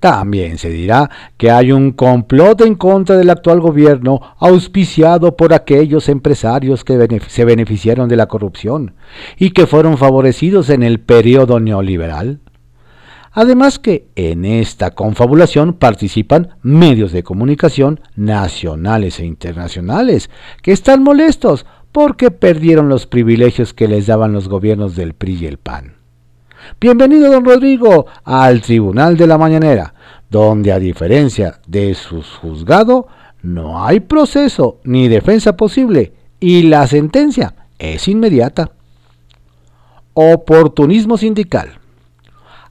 También 0.00 0.58
se 0.58 0.68
dirá 0.68 1.10
que 1.38 1.50
hay 1.50 1.72
un 1.72 1.92
complot 1.92 2.60
en 2.60 2.74
contra 2.74 3.16
del 3.16 3.30
actual 3.30 3.60
gobierno 3.60 4.20
auspiciado 4.38 5.36
por 5.36 5.54
aquellos 5.54 6.08
empresarios 6.10 6.84
que 6.84 7.20
se 7.28 7.44
beneficiaron 7.44 8.08
de 8.08 8.16
la 8.16 8.26
corrupción 8.26 8.94
y 9.38 9.50
que 9.50 9.66
fueron 9.66 9.96
favorecidos 9.96 10.68
en 10.68 10.82
el 10.82 11.00
periodo 11.00 11.60
neoliberal. 11.60 12.40
Además 13.38 13.78
que 13.78 14.08
en 14.16 14.46
esta 14.46 14.92
confabulación 14.92 15.74
participan 15.74 16.56
medios 16.62 17.12
de 17.12 17.22
comunicación 17.22 18.00
nacionales 18.14 19.20
e 19.20 19.26
internacionales 19.26 20.30
que 20.62 20.72
están 20.72 21.02
molestos 21.02 21.66
porque 21.92 22.30
perdieron 22.30 22.88
los 22.88 23.06
privilegios 23.06 23.74
que 23.74 23.88
les 23.88 24.06
daban 24.06 24.32
los 24.32 24.48
gobiernos 24.48 24.96
del 24.96 25.12
PRI 25.12 25.34
y 25.34 25.46
el 25.48 25.58
PAN. 25.58 25.96
Bienvenido, 26.80 27.30
don 27.30 27.44
Rodrigo, 27.44 28.06
al 28.24 28.62
Tribunal 28.62 29.18
de 29.18 29.26
la 29.26 29.36
Mañanera, 29.36 29.92
donde 30.30 30.72
a 30.72 30.78
diferencia 30.78 31.60
de 31.66 31.92
su 31.92 32.22
juzgado, 32.22 33.06
no 33.42 33.84
hay 33.84 34.00
proceso 34.00 34.80
ni 34.82 35.08
defensa 35.08 35.58
posible 35.58 36.14
y 36.40 36.62
la 36.62 36.86
sentencia 36.86 37.54
es 37.78 38.08
inmediata. 38.08 38.70
Oportunismo 40.14 41.18
sindical. 41.18 41.80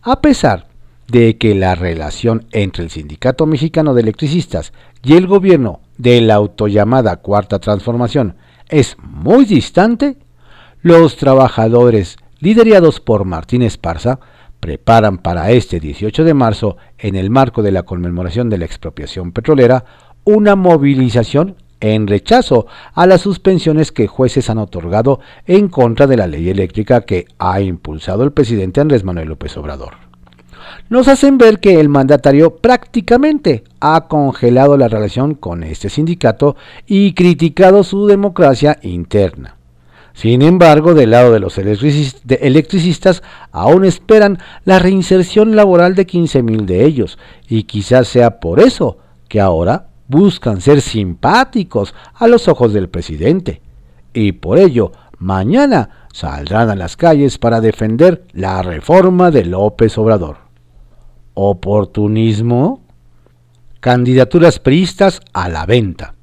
A 0.08 0.22
pesar 0.22 0.68
de 1.08 1.36
que 1.40 1.56
la 1.56 1.74
relación 1.74 2.46
entre 2.52 2.84
el 2.84 2.92
Sindicato 2.92 3.48
Mexicano 3.48 3.96
de 3.96 4.04
Electricistas 4.04 4.72
y 5.02 5.14
el 5.14 5.26
gobierno 5.26 5.80
de 5.98 6.22
la 6.22 6.36
autollamada 6.36 7.16
Cuarta 7.16 7.58
Transformación 7.58 8.36
es 8.70 8.98
muy 9.02 9.46
distante, 9.46 10.18
los 10.84 11.18
trabajadores 11.18 12.18
liderados 12.38 13.00
por 13.00 13.26
Martín 13.26 13.64
Esparza, 13.64 14.20
preparan 14.60 15.18
para 15.18 15.50
este 15.50 15.80
18 15.80 16.24
de 16.24 16.36
marzo, 16.36 16.78
en 17.00 17.16
el 17.16 17.32
marco 17.32 17.64
de 17.64 17.72
la 17.72 17.82
conmemoración 17.82 18.48
de 18.48 18.60
la 18.60 18.66
expropiación 18.66 19.32
petrolera, 19.32 19.86
una 20.24 20.56
movilización 20.56 21.56
en 21.80 22.08
rechazo 22.08 22.68
a 22.94 23.06
las 23.06 23.22
suspensiones 23.22 23.92
que 23.92 24.08
jueces 24.08 24.50
han 24.50 24.58
otorgado 24.58 25.20
en 25.46 25.68
contra 25.68 26.08
de 26.08 26.18
la 26.18 26.28
ley 26.28 26.50
eléctrica 26.50 27.02
que 27.02 27.28
ha 27.38 27.62
impulsado 27.62 28.24
el 28.24 28.32
presidente 28.32 28.82
Andrés 28.82 29.04
Manuel 29.04 29.30
López 29.30 29.56
Obrador. 29.58 30.06
Nos 30.90 31.08
hacen 31.08 31.38
ver 31.38 31.60
que 31.60 31.80
el 31.80 31.90
mandatario 31.90 32.58
prácticamente 32.58 33.64
ha 33.80 34.08
congelado 34.08 34.78
la 34.78 34.88
relación 34.88 35.36
con 35.36 35.64
este 35.64 35.90
sindicato 35.90 36.56
y 36.86 37.14
criticado 37.14 37.84
su 37.84 38.08
democracia 38.08 38.78
interna 38.82 39.58
Sin 40.14 40.42
embargo, 40.42 40.94
del 40.94 41.12
lado 41.12 41.32
de 41.34 41.40
los 41.40 41.58
electricistas 41.58 43.24
aún 43.52 43.86
esperan 43.86 44.40
la 44.64 44.80
reinserción 44.80 45.56
laboral 45.56 45.96
de 45.96 46.08
15.000 46.08 46.66
de 46.66 46.86
ellos, 46.86 47.18
y 47.48 47.64
quizás 47.64 48.08
sea 48.08 48.40
por 48.40 48.60
eso 48.60 48.98
que 49.28 49.42
ahora 49.42 49.88
buscan 50.08 50.62
ser 50.62 50.82
simpáticos 50.82 51.94
a 52.14 52.28
los 52.28 52.48
ojos 52.48 52.74
del 52.74 52.90
presidente. 52.90 53.62
Y 54.14 54.34
por 54.34 54.58
ello, 54.58 54.92
mañana 55.18 56.08
saldrán 56.14 56.70
a 56.70 56.76
las 56.76 56.96
calles 56.96 57.38
para 57.38 57.62
defender 57.62 58.26
la 58.34 58.62
reforma 58.62 59.32
de 59.32 59.46
López 59.46 59.98
Obrador. 59.98 60.38
¿Oportunismo? 61.34 62.82
Candidaturas 63.80 64.60
priistas 64.60 65.20
a 65.34 65.50
la 65.50 65.66
venta. 65.66 66.16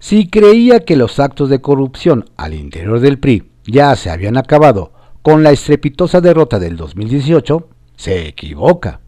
Si 0.00 0.28
creía 0.28 0.80
que 0.80 0.96
los 0.96 1.20
actos 1.20 1.50
de 1.50 1.60
corrupción 1.60 2.24
al 2.36 2.54
interior 2.54 3.00
del 3.00 3.18
PRI 3.18 3.52
ya 3.66 3.94
se 3.96 4.10
habían 4.10 4.38
acabado 4.38 4.92
con 5.22 5.42
la 5.42 5.50
estrepitosa 5.50 6.22
derrota 6.22 6.58
del 6.58 6.78
2018, 6.78 7.68
se 7.96 8.26
equivoca. 8.26 9.00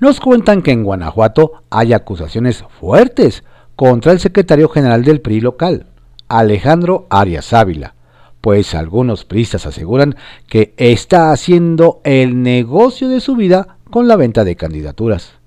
Nos 0.00 0.20
cuentan 0.20 0.62
que 0.62 0.72
en 0.72 0.84
Guanajuato 0.84 1.64
hay 1.70 1.92
acusaciones 1.92 2.64
fuertes 2.80 3.44
contra 3.76 4.12
el 4.12 4.20
secretario 4.20 4.68
general 4.68 5.04
del 5.04 5.20
PRI 5.20 5.40
local, 5.40 5.86
Alejandro 6.28 7.06
Arias 7.10 7.52
Ávila, 7.52 7.94
pues 8.40 8.74
algunos 8.74 9.24
priistas 9.24 9.66
aseguran 9.66 10.16
que 10.46 10.74
está 10.76 11.32
haciendo 11.32 12.00
el 12.04 12.42
negocio 12.42 13.08
de 13.08 13.20
su 13.20 13.36
vida 13.36 13.78
con 13.90 14.08
la 14.08 14.16
venta 14.16 14.44
de 14.44 14.56
candidaturas 14.56 15.38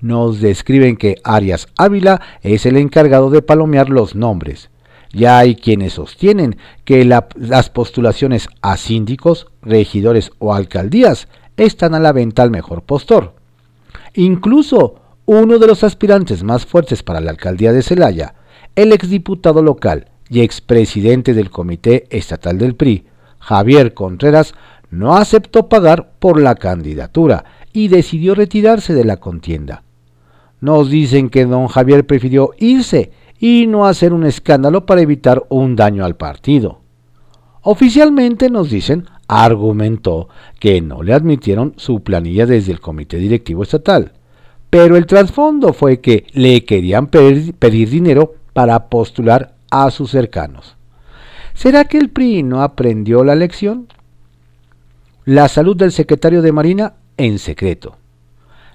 nos 0.00 0.40
describen 0.40 0.96
que 0.96 1.16
Arias 1.24 1.68
Ávila 1.76 2.20
es 2.42 2.66
el 2.66 2.76
encargado 2.76 3.30
de 3.30 3.42
palomear 3.42 3.90
los 3.90 4.14
nombres. 4.14 4.70
Ya 5.12 5.38
hay 5.38 5.56
quienes 5.56 5.94
sostienen 5.94 6.58
que 6.84 7.04
las 7.04 7.70
postulaciones 7.70 8.48
a 8.60 8.76
síndicos, 8.76 9.48
regidores 9.62 10.32
o 10.38 10.54
alcaldías 10.54 11.28
están 11.56 11.94
a 11.94 12.00
la 12.00 12.12
venta 12.12 12.42
al 12.42 12.50
mejor 12.50 12.82
postor. 12.82 13.37
Incluso 14.18 14.96
uno 15.26 15.60
de 15.60 15.68
los 15.68 15.84
aspirantes 15.84 16.42
más 16.42 16.66
fuertes 16.66 17.04
para 17.04 17.20
la 17.20 17.30
alcaldía 17.30 17.72
de 17.72 17.84
Celaya, 17.84 18.34
el 18.74 18.92
exdiputado 18.92 19.62
local 19.62 20.08
y 20.28 20.40
expresidente 20.40 21.34
del 21.34 21.50
Comité 21.50 22.08
Estatal 22.10 22.58
del 22.58 22.74
PRI, 22.74 23.06
Javier 23.38 23.94
Contreras, 23.94 24.54
no 24.90 25.14
aceptó 25.14 25.68
pagar 25.68 26.14
por 26.18 26.40
la 26.40 26.56
candidatura 26.56 27.44
y 27.72 27.86
decidió 27.86 28.34
retirarse 28.34 28.92
de 28.92 29.04
la 29.04 29.18
contienda. 29.18 29.84
Nos 30.60 30.90
dicen 30.90 31.30
que 31.30 31.46
don 31.46 31.68
Javier 31.68 32.04
prefirió 32.04 32.50
irse 32.58 33.12
y 33.38 33.68
no 33.68 33.86
hacer 33.86 34.12
un 34.12 34.26
escándalo 34.26 34.84
para 34.84 35.00
evitar 35.00 35.44
un 35.48 35.76
daño 35.76 36.04
al 36.04 36.16
partido. 36.16 36.80
Oficialmente 37.70 38.48
nos 38.48 38.70
dicen, 38.70 39.04
argumentó 39.26 40.30
que 40.58 40.80
no 40.80 41.02
le 41.02 41.12
admitieron 41.12 41.74
su 41.76 42.02
planilla 42.02 42.46
desde 42.46 42.72
el 42.72 42.80
comité 42.80 43.18
directivo 43.18 43.62
estatal, 43.62 44.14
pero 44.70 44.96
el 44.96 45.04
trasfondo 45.04 45.74
fue 45.74 46.00
que 46.00 46.24
le 46.32 46.64
querían 46.64 47.08
pedir, 47.08 47.90
dinero 47.90 48.36
para 48.54 48.88
postular 48.88 49.54
a 49.70 49.90
sus 49.90 50.12
cercanos. 50.12 50.78
¿Será 51.52 51.84
que 51.84 51.98
el 51.98 52.08
PRI 52.08 52.42
no 52.42 52.62
aprendió 52.62 53.22
la 53.22 53.34
lección? 53.34 53.88
La 55.26 55.46
salud 55.48 55.76
del 55.76 55.92
secretario 55.92 56.40
de 56.40 56.52
Marina 56.52 56.94
en 57.18 57.38
secreto. 57.38 57.98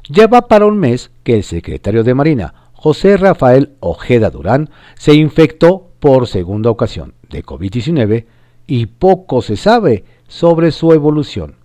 Ya 0.07 0.27
va 0.27 0.47
para 0.47 0.67
un 0.67 0.77
mes 0.77 1.09
que 1.23 1.33
el 1.33 1.43
secretario 1.43 2.03
de 2.03 2.13
Marina, 2.13 2.53
José 2.73 3.17
Rafael 3.17 3.71
Ojeda 3.79 4.29
Durán, 4.29 4.69
se 4.93 5.15
infectó 5.15 5.89
por 5.99 6.27
segunda 6.27 6.69
ocasión 6.69 7.15
de 7.31 7.43
COVID-19 7.43 8.25
y 8.67 8.87
poco 8.87 9.41
se 9.41 9.57
sabe 9.57 10.03
sobre 10.27 10.71
su 10.71 10.93
evolución. 10.93 11.55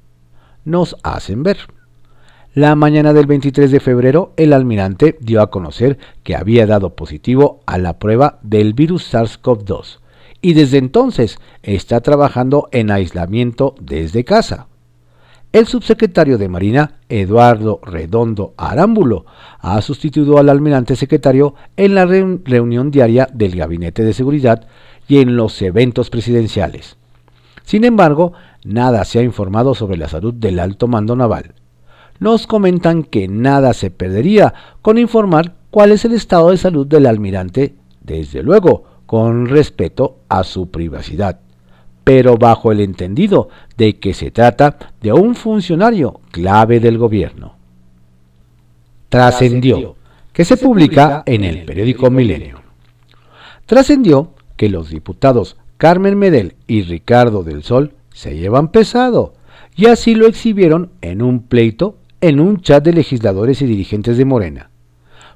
Nos 0.64 0.96
hacen 1.02 1.42
ver. 1.42 1.58
La 2.54 2.74
mañana 2.74 3.12
del 3.12 3.26
23 3.26 3.70
de 3.70 3.80
febrero, 3.80 4.32
el 4.36 4.52
almirante 4.52 5.16
dio 5.20 5.42
a 5.42 5.50
conocer 5.50 5.98
que 6.22 6.34
había 6.34 6.66
dado 6.66 6.96
positivo 6.96 7.60
a 7.66 7.78
la 7.78 7.98
prueba 7.98 8.38
del 8.42 8.74
virus 8.74 9.12
SARS-CoV-2 9.12 10.00
y 10.40 10.54
desde 10.54 10.78
entonces 10.78 11.38
está 11.62 12.00
trabajando 12.00 12.68
en 12.72 12.90
aislamiento 12.90 13.74
desde 13.80 14.24
casa. 14.24 14.67
El 15.50 15.66
subsecretario 15.66 16.36
de 16.36 16.46
Marina, 16.46 16.98
Eduardo 17.08 17.80
Redondo 17.82 18.52
Arámbulo, 18.58 19.24
ha 19.60 19.80
sustituido 19.80 20.36
al 20.36 20.50
almirante 20.50 20.94
secretario 20.94 21.54
en 21.78 21.94
la 21.94 22.04
reunión 22.04 22.90
diaria 22.90 23.26
del 23.32 23.56
Gabinete 23.56 24.04
de 24.04 24.12
Seguridad 24.12 24.66
y 25.08 25.20
en 25.20 25.36
los 25.36 25.62
eventos 25.62 26.10
presidenciales. 26.10 26.98
Sin 27.64 27.84
embargo, 27.84 28.34
nada 28.62 29.06
se 29.06 29.20
ha 29.20 29.22
informado 29.22 29.74
sobre 29.74 29.96
la 29.96 30.08
salud 30.08 30.34
del 30.34 30.58
alto 30.58 30.86
mando 30.86 31.16
naval. 31.16 31.54
Nos 32.18 32.46
comentan 32.46 33.02
que 33.02 33.26
nada 33.26 33.72
se 33.72 33.90
perdería 33.90 34.52
con 34.82 34.98
informar 34.98 35.54
cuál 35.70 35.92
es 35.92 36.04
el 36.04 36.12
estado 36.12 36.50
de 36.50 36.58
salud 36.58 36.86
del 36.86 37.06
almirante, 37.06 37.74
desde 38.02 38.42
luego, 38.42 38.84
con 39.06 39.46
respeto 39.46 40.18
a 40.28 40.44
su 40.44 40.70
privacidad 40.70 41.40
pero 42.08 42.38
bajo 42.38 42.72
el 42.72 42.80
entendido 42.80 43.50
de 43.76 43.98
que 43.98 44.14
se 44.14 44.30
trata 44.30 44.94
de 45.02 45.12
un 45.12 45.34
funcionario 45.34 46.22
clave 46.30 46.80
del 46.80 46.96
gobierno. 46.96 47.56
Trascendió, 49.10 49.94
que 50.32 50.46
se 50.46 50.56
publica 50.56 51.22
en 51.26 51.44
el 51.44 51.66
periódico 51.66 52.10
Milenio. 52.10 52.62
Trascendió 53.66 54.32
que 54.56 54.70
los 54.70 54.88
diputados 54.88 55.58
Carmen 55.76 56.18
Medel 56.18 56.54
y 56.66 56.80
Ricardo 56.80 57.42
del 57.42 57.62
Sol 57.62 57.92
se 58.14 58.38
llevan 58.38 58.68
pesado, 58.68 59.34
y 59.76 59.88
así 59.88 60.14
lo 60.14 60.26
exhibieron 60.26 60.92
en 61.02 61.20
un 61.20 61.42
pleito 61.42 61.98
en 62.22 62.40
un 62.40 62.62
chat 62.62 62.82
de 62.82 62.94
legisladores 62.94 63.60
y 63.60 63.66
dirigentes 63.66 64.16
de 64.16 64.24
Morena, 64.24 64.70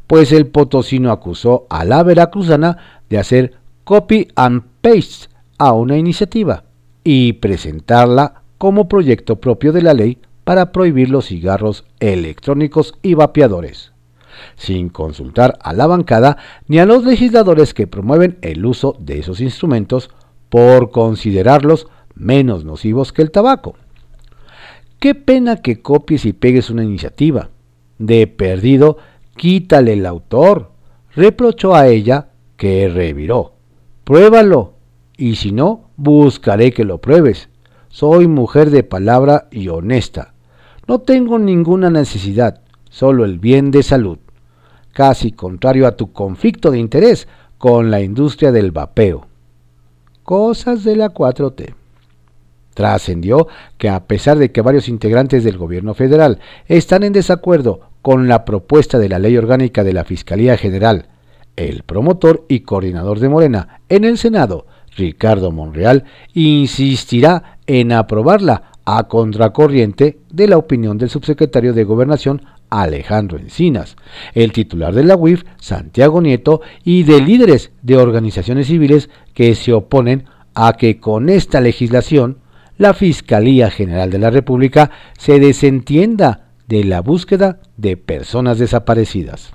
pues 0.07 0.33
el 0.33 0.47
potosino 0.47 1.13
acusó 1.13 1.67
a 1.69 1.85
la 1.85 2.03
veracruzana 2.03 2.79
de 3.11 3.19
hacer 3.19 3.57
copy 3.85 4.29
and 4.37 4.63
paste 4.81 5.32
a 5.63 5.73
una 5.73 5.97
iniciativa 5.97 6.65
y 7.05 7.35
presentarla 7.35 8.43
como 8.59 8.89
proyecto 8.89 9.41
propio 9.41 9.73
de 9.73 9.83
la 9.83 9.95
ley 9.95 10.19
para 10.43 10.73
prohibir 10.73 11.09
los 11.09 11.27
cigarros 11.27 11.85
electrónicos 12.01 12.95
y 13.01 13.15
vapeadores, 13.15 13.93
sin 14.57 14.89
consultar 14.89 15.59
a 15.63 15.73
la 15.73 15.87
bancada 15.87 16.37
ni 16.67 16.81
a 16.81 16.87
los 16.87 17.05
legisladores 17.05 17.75
que 17.75 17.87
promueven 17.87 18.39
el 18.43 18.67
uso 18.67 18.97
de 18.99 19.21
esos 19.21 19.41
instrumentos 19.41 20.11
por 20.49 20.91
considerarlos 20.91 21.87
menos 22.17 22.65
nocivos 22.65 23.13
que 23.13 23.23
el 23.23 23.31
tabaco. 23.31 23.77
Qué 24.99 25.15
pena 25.15 25.57
que 25.57 25.81
copies 25.81 26.25
y 26.25 26.33
pegues 26.33 26.71
una 26.71 26.83
iniciativa. 26.83 27.51
De 27.99 28.27
perdido, 28.27 28.99
quítale 29.37 29.93
el 29.93 30.07
autor. 30.07 30.73
Reprochó 31.15 31.75
a 31.75 31.87
ella 31.87 32.31
que 32.57 32.89
reviró. 32.89 33.55
Pruébalo 34.05 34.72
y 35.23 35.37
si 35.37 35.53
no, 35.53 35.85
buscaré 35.97 36.73
que 36.73 36.83
lo 36.83 36.99
pruebes. 36.99 37.49
Soy 37.89 38.27
mujer 38.27 38.71
de 38.71 38.83
palabra 38.83 39.47
y 39.53 39.69
honesta. 39.69 40.35
No 40.89 41.03
tengo 41.03 41.39
ninguna 41.39 41.91
necesidad, 41.91 42.63
solo 42.91 43.25
el 43.25 43.39
bien 43.39 43.71
de 43.71 43.85
salud. 43.85 44.19
Casi 44.93 45.31
contrario 45.31 45.87
a 45.87 45.93
tu 45.93 46.11
conflicto 46.11 46.73
de 46.73 46.81
interés 46.81 47.29
con 47.57 47.93
la 47.93 48.01
industria 48.01 48.51
del 48.51 48.73
vapeo. 48.73 49.29
Cosas 50.25 50.83
de 50.83 50.97
la 50.97 51.15
4T. 51.15 51.73
Trascendió 52.75 53.47
que 53.79 53.91
a 53.91 54.09
pesar 54.09 54.39
de 54.39 54.51
que 54.51 54.61
varios 54.61 54.89
integrantes 54.89 55.45
del 55.45 55.57
gobierno 55.57 55.95
federal 55.95 56.41
están 56.67 57.05
en 57.05 57.13
desacuerdo 57.13 57.79
con 58.03 58.27
la 58.27 58.45
propuesta 58.45 58.99
de 58.99 59.09
la 59.09 59.21
ley 59.21 59.37
orgánica 59.37 59.85
de 59.85 59.93
la 59.93 60.03
Fiscalía 60.03 60.57
General, 60.57 61.07
el 61.55 61.85
promotor 61.85 62.45
y 62.49 62.61
coordinador 62.61 63.21
de 63.21 63.29
Morena 63.29 63.83
en 63.89 64.03
el 64.03 64.19
Senado, 64.19 64.67
Ricardo 64.97 65.51
Monreal, 65.53 66.05
insistirá 66.35 67.59
en 67.67 67.93
aprobarla 67.93 68.73
a 68.85 69.05
contracorriente 69.09 70.19
de 70.31 70.49
la 70.49 70.59
opinión 70.59 70.99
del 70.99 71.11
subsecretario 71.11 71.73
de 71.73 71.85
Gobernación 71.85 72.43
Alejandro 72.69 73.39
Encinas, 73.39 73.97
el 74.35 74.53
titular 74.53 74.95
de 74.95 75.05
la 75.05 75.15
UIF 75.15 75.45
Santiago 75.61 76.21
Nieto 76.21 76.63
y 76.85 77.03
de 77.03 77.21
líderes 77.21 77.71
de 77.83 77.99
organizaciones 77.99 78.67
civiles 78.67 79.11
que 79.35 79.55
se 79.55 79.73
oponen 79.73 80.25
a 80.55 80.73
que 80.75 80.99
con 80.99 81.29
esta 81.29 81.61
legislación 81.61 82.39
la 82.79 82.95
Fiscalía 82.95 83.71
General 83.71 84.11
de 84.11 84.19
la 84.19 84.31
República 84.31 84.91
se 85.19 85.39
desentienda 85.39 86.49
de 86.67 86.85
la 86.85 87.01
búsqueda 87.03 87.61
de 87.77 87.97
personas 87.97 88.59
desaparecidas. 88.59 89.53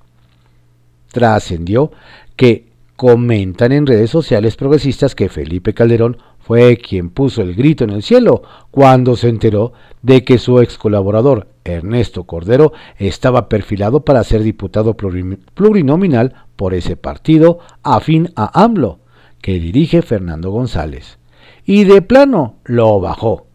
Trascendió 1.12 1.91
que 2.36 2.66
Comentan 2.97 3.73
en 3.73 3.86
redes 3.86 4.10
sociales 4.10 4.55
progresistas 4.55 5.13
que 5.13 5.29
Felipe 5.29 5.75
Calderón 5.75 6.17
fue 6.39 6.77
quien 6.77 7.12
puso 7.12 7.43
el 7.43 7.53
grito 7.53 7.83
en 7.83 7.91
el 7.91 8.01
cielo 8.01 8.41
cuando 8.71 9.15
se 9.15 9.29
enteró 9.29 9.73
de 10.01 10.23
que 10.23 10.39
su 10.39 10.60
ex 10.62 10.79
colaborador 10.79 11.47
Ernesto 11.63 12.23
Cordero 12.23 12.73
estaba 12.97 13.49
perfilado 13.49 14.03
para 14.03 14.23
ser 14.23 14.41
diputado 14.41 14.95
plurinominal 14.95 16.45
por 16.55 16.73
ese 16.73 16.95
partido 16.95 17.60
afín 17.83 18.31
a 18.36 18.63
AMLO, 18.63 18.97
que 19.41 19.60
dirige 19.60 20.01
Fernando 20.01 20.49
González, 20.49 21.19
y 21.65 21.83
de 21.83 22.01
plano 22.01 22.55
lo 22.63 22.99
bajó, 22.99 23.45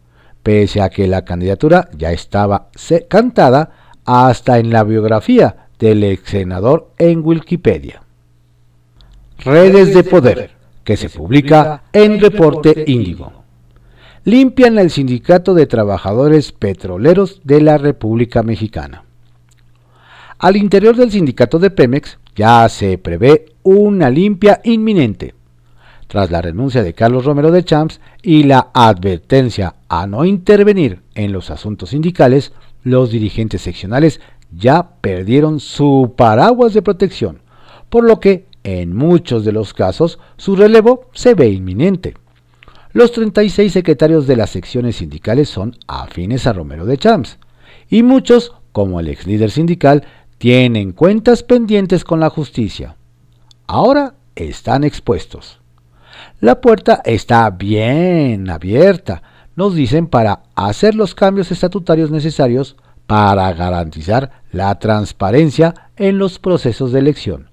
pese 0.41 0.79
a 0.79 0.89
que 0.89 1.05
la 1.05 1.25
candidatura 1.25 1.89
ya 1.97 2.13
estaba 2.13 2.69
cantada 3.09 3.97
hasta 4.05 4.57
en 4.59 4.69
la 4.69 4.85
biografía 4.85 5.67
del 5.79 6.05
ex 6.05 6.29
senador 6.29 6.91
en 6.97 7.25
Wikipedia. 7.25 8.02
Redes 9.45 9.93
de 9.93 10.05
Poder, 10.05 10.51
que 10.85 10.95
se 10.95 11.09
publica 11.09 11.83
en 11.91 12.21
Reporte 12.21 12.85
Índigo. 12.87 13.43
Limpian 14.23 14.79
el 14.79 14.89
Sindicato 14.89 15.53
de 15.53 15.65
Trabajadores 15.65 16.53
Petroleros 16.53 17.41
de 17.43 17.59
la 17.59 17.77
República 17.77 18.41
Mexicana. 18.41 19.03
Al 20.39 20.55
interior 20.55 20.95
del 20.95 21.11
sindicato 21.11 21.59
de 21.59 21.71
Pemex 21.71 22.19
ya 22.37 22.69
se 22.69 22.97
prevé 22.97 23.47
una 23.63 24.09
limpia 24.09 24.61
inminente. 24.63 25.35
Tras 26.07 26.31
la 26.31 26.41
renuncia 26.41 26.81
de 26.81 26.93
Carlos 26.93 27.25
Romero 27.25 27.51
de 27.51 27.65
Champs 27.65 27.99
y 28.21 28.43
la 28.43 28.69
advertencia 28.73 29.75
a 29.89 30.07
no 30.07 30.23
intervenir 30.23 31.01
en 31.15 31.33
los 31.33 31.51
asuntos 31.51 31.89
sindicales, 31.89 32.53
los 32.83 33.11
dirigentes 33.11 33.61
seccionales 33.61 34.21
ya 34.55 34.91
perdieron 35.01 35.59
su 35.59 36.13
paraguas 36.15 36.73
de 36.73 36.81
protección, 36.81 37.41
por 37.89 38.05
lo 38.05 38.21
que 38.21 38.52
en 38.63 38.95
muchos 38.95 39.45
de 39.45 39.51
los 39.51 39.73
casos 39.73 40.19
su 40.37 40.55
relevo 40.55 41.09
se 41.13 41.33
ve 41.33 41.49
inminente. 41.49 42.15
Los 42.91 43.11
36 43.11 43.71
secretarios 43.71 44.27
de 44.27 44.35
las 44.35 44.51
secciones 44.51 44.97
sindicales 44.97 45.49
son 45.49 45.75
afines 45.87 46.47
a 46.47 46.53
Romero 46.53 46.85
de 46.85 46.97
Champs, 46.97 47.39
y 47.89 48.03
muchos, 48.03 48.53
como 48.71 48.99
el 48.99 49.07
ex 49.07 49.25
líder 49.25 49.51
sindical, 49.51 50.05
tienen 50.37 50.91
cuentas 50.91 51.43
pendientes 51.43 52.03
con 52.03 52.19
la 52.19 52.29
justicia. 52.29 52.95
Ahora 53.67 54.15
están 54.35 54.83
expuestos. 54.83 55.59
La 56.39 56.61
puerta 56.61 57.01
está 57.05 57.49
bien 57.49 58.49
abierta, 58.49 59.23
nos 59.55 59.75
dicen, 59.75 60.07
para 60.07 60.43
hacer 60.55 60.95
los 60.95 61.15
cambios 61.15 61.51
estatutarios 61.51 62.11
necesarios 62.11 62.75
para 63.07 63.51
garantizar 63.53 64.43
la 64.51 64.77
transparencia 64.79 65.73
en 65.95 66.17
los 66.17 66.39
procesos 66.39 66.91
de 66.91 66.99
elección 66.99 67.52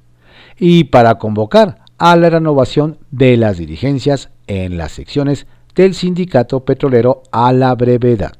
y 0.60 0.84
para 0.84 1.16
convocar 1.16 1.78
a 1.96 2.14
la 2.16 2.28
renovación 2.28 2.98
de 3.10 3.36
las 3.38 3.56
dirigencias 3.56 4.28
en 4.46 4.76
las 4.76 4.92
secciones 4.92 5.46
del 5.74 5.94
sindicato 5.94 6.66
petrolero 6.66 7.22
a 7.32 7.52
la 7.54 7.74
brevedad. 7.74 8.34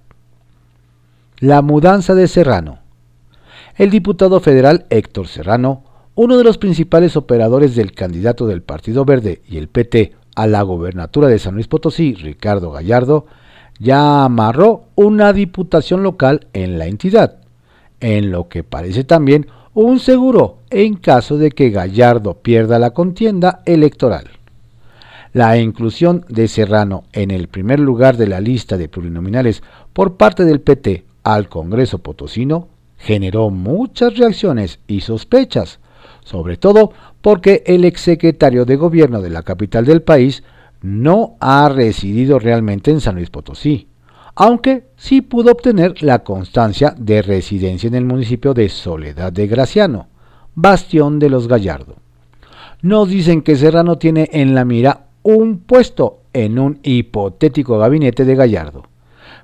La 1.38 1.62
mudanza 1.62 2.14
de 2.14 2.28
Serrano. 2.28 2.80
El 3.76 3.90
diputado 3.90 4.38
federal 4.40 4.84
Héctor 4.90 5.28
Serrano, 5.28 5.84
uno 6.14 6.36
de 6.36 6.44
los 6.44 6.58
principales 6.58 7.16
operadores 7.16 7.74
del 7.74 7.92
candidato 7.92 8.46
del 8.46 8.62
Partido 8.62 9.06
Verde 9.06 9.40
y 9.48 9.56
el 9.56 9.68
PT 9.68 10.12
a 10.36 10.46
la 10.46 10.60
gobernatura 10.60 11.28
de 11.28 11.38
San 11.38 11.54
Luis 11.54 11.68
Potosí, 11.68 12.14
Ricardo 12.14 12.70
Gallardo, 12.70 13.24
ya 13.78 14.24
amarró 14.24 14.84
una 14.94 15.32
diputación 15.32 16.02
local 16.02 16.48
en 16.52 16.78
la 16.78 16.86
entidad, 16.86 17.38
en 18.00 18.30
lo 18.30 18.48
que 18.48 18.62
parece 18.62 19.04
también 19.04 19.46
un 19.74 20.00
seguro 20.00 20.58
en 20.70 20.96
caso 20.96 21.38
de 21.38 21.50
que 21.50 21.70
Gallardo 21.70 22.34
pierda 22.34 22.78
la 22.78 22.90
contienda 22.90 23.62
electoral. 23.66 24.30
La 25.32 25.56
inclusión 25.58 26.24
de 26.28 26.48
Serrano 26.48 27.04
en 27.12 27.30
el 27.30 27.46
primer 27.46 27.78
lugar 27.78 28.16
de 28.16 28.26
la 28.26 28.40
lista 28.40 28.76
de 28.76 28.88
plurinominales 28.88 29.62
por 29.92 30.16
parte 30.16 30.44
del 30.44 30.60
PT 30.60 31.04
al 31.22 31.48
Congreso 31.48 31.98
potosino 31.98 32.68
generó 32.98 33.50
muchas 33.50 34.16
reacciones 34.16 34.80
y 34.88 35.02
sospechas, 35.02 35.78
sobre 36.24 36.56
todo 36.56 36.92
porque 37.20 37.62
el 37.66 37.84
exsecretario 37.84 38.64
de 38.64 38.76
gobierno 38.76 39.22
de 39.22 39.30
la 39.30 39.42
capital 39.42 39.84
del 39.84 40.02
país 40.02 40.42
no 40.82 41.36
ha 41.40 41.68
residido 41.68 42.38
realmente 42.38 42.90
en 42.90 43.00
San 43.00 43.14
Luis 43.14 43.30
Potosí, 43.30 43.86
aunque 44.34 44.84
sí 44.96 45.20
pudo 45.20 45.52
obtener 45.52 46.02
la 46.02 46.20
constancia 46.20 46.94
de 46.96 47.22
residencia 47.22 47.88
en 47.88 47.94
el 47.94 48.04
municipio 48.04 48.54
de 48.54 48.68
Soledad 48.68 49.32
de 49.32 49.46
Graciano, 49.46 50.08
bastión 50.54 51.18
de 51.18 51.30
los 51.30 51.48
Gallardo. 51.48 51.96
Nos 52.82 53.08
dicen 53.08 53.42
que 53.42 53.56
Serrano 53.56 53.98
tiene 53.98 54.28
en 54.32 54.54
la 54.54 54.64
mira 54.64 55.06
un 55.22 55.58
puesto 55.58 56.20
en 56.32 56.58
un 56.58 56.80
hipotético 56.82 57.78
gabinete 57.78 58.24
de 58.24 58.34
Gallardo, 58.34 58.84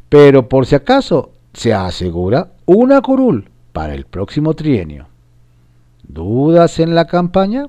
pero 0.08 0.48
por 0.48 0.66
si 0.66 0.74
acaso 0.74 1.32
se 1.52 1.74
asegura 1.74 2.52
una 2.64 3.00
curul 3.00 3.50
para 3.72 3.94
el 3.94 4.06
próximo 4.06 4.54
trienio. 4.54 5.06
¿Dudas 6.02 6.78
en 6.78 6.94
la 6.94 7.06
campaña? 7.06 7.66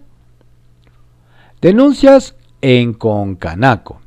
Denuncias 1.60 2.36
en 2.62 2.94
Concanaco. 2.94 4.00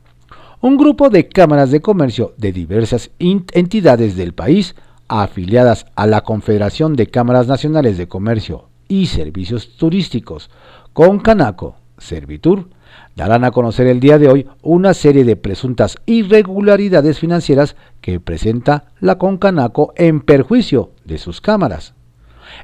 Un 0.63 0.77
grupo 0.77 1.09
de 1.09 1.27
cámaras 1.27 1.71
de 1.71 1.81
comercio 1.81 2.35
de 2.37 2.53
diversas 2.53 3.11
entidades 3.19 4.15
del 4.15 4.35
país 4.35 4.77
afiliadas 5.09 5.87
a 5.97 6.07
la 6.07 6.21
Confederación 6.21 6.97
de 6.97 7.07
Cámaras 7.07 7.47
Nacionales 7.47 7.97
de 7.97 8.09
Comercio 8.09 8.69
y 8.87 9.07
Servicios 9.07 9.79
Turísticos, 9.79 10.51
Concanaco, 10.93 11.77
Servitur, 11.97 12.69
darán 13.17 13.45
a 13.45 13.53
conocer 13.53 13.87
el 13.87 14.01
día 14.01 14.19
de 14.19 14.29
hoy 14.29 14.49
una 14.61 14.93
serie 14.93 15.25
de 15.25 15.37
presuntas 15.37 15.97
irregularidades 16.05 17.19
financieras 17.19 17.75
que 18.03 18.21
presenta 18.21 18.85
la 19.01 19.17
Concanaco 19.17 19.95
en 19.97 20.21
perjuicio 20.21 20.91
de 21.07 21.17
sus 21.17 21.41
cámaras. 21.41 21.95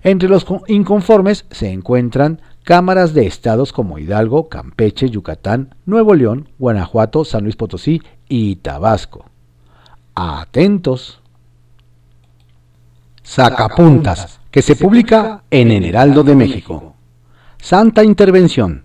Entre 0.03 0.29
los 0.29 0.45
inconformes 0.69 1.47
se 1.51 1.71
encuentran 1.71 2.43
cámaras 2.67 3.15
de 3.15 3.29
estados 3.29 3.73
como 3.73 3.97
Hidalgo, 3.97 4.49
Campeche, 4.49 5.09
Yucatán, 5.09 5.77
Nuevo 5.87 6.15
León, 6.15 6.49
Guanajuato, 6.59 7.25
San 7.25 7.45
Luis 7.45 7.55
Potosí 7.55 8.03
y 8.29 8.57
Tabasco. 8.57 9.25
Atentos. 10.17 11.21
Sacapuntas, 13.23 14.41
que 14.51 14.63
se 14.63 14.75
publica 14.75 15.45
en 15.49 15.71
el 15.71 15.85
Heraldo 15.85 16.25
de 16.25 16.35
México. 16.35 16.97
Santa 17.59 18.03
Intervención. 18.03 18.83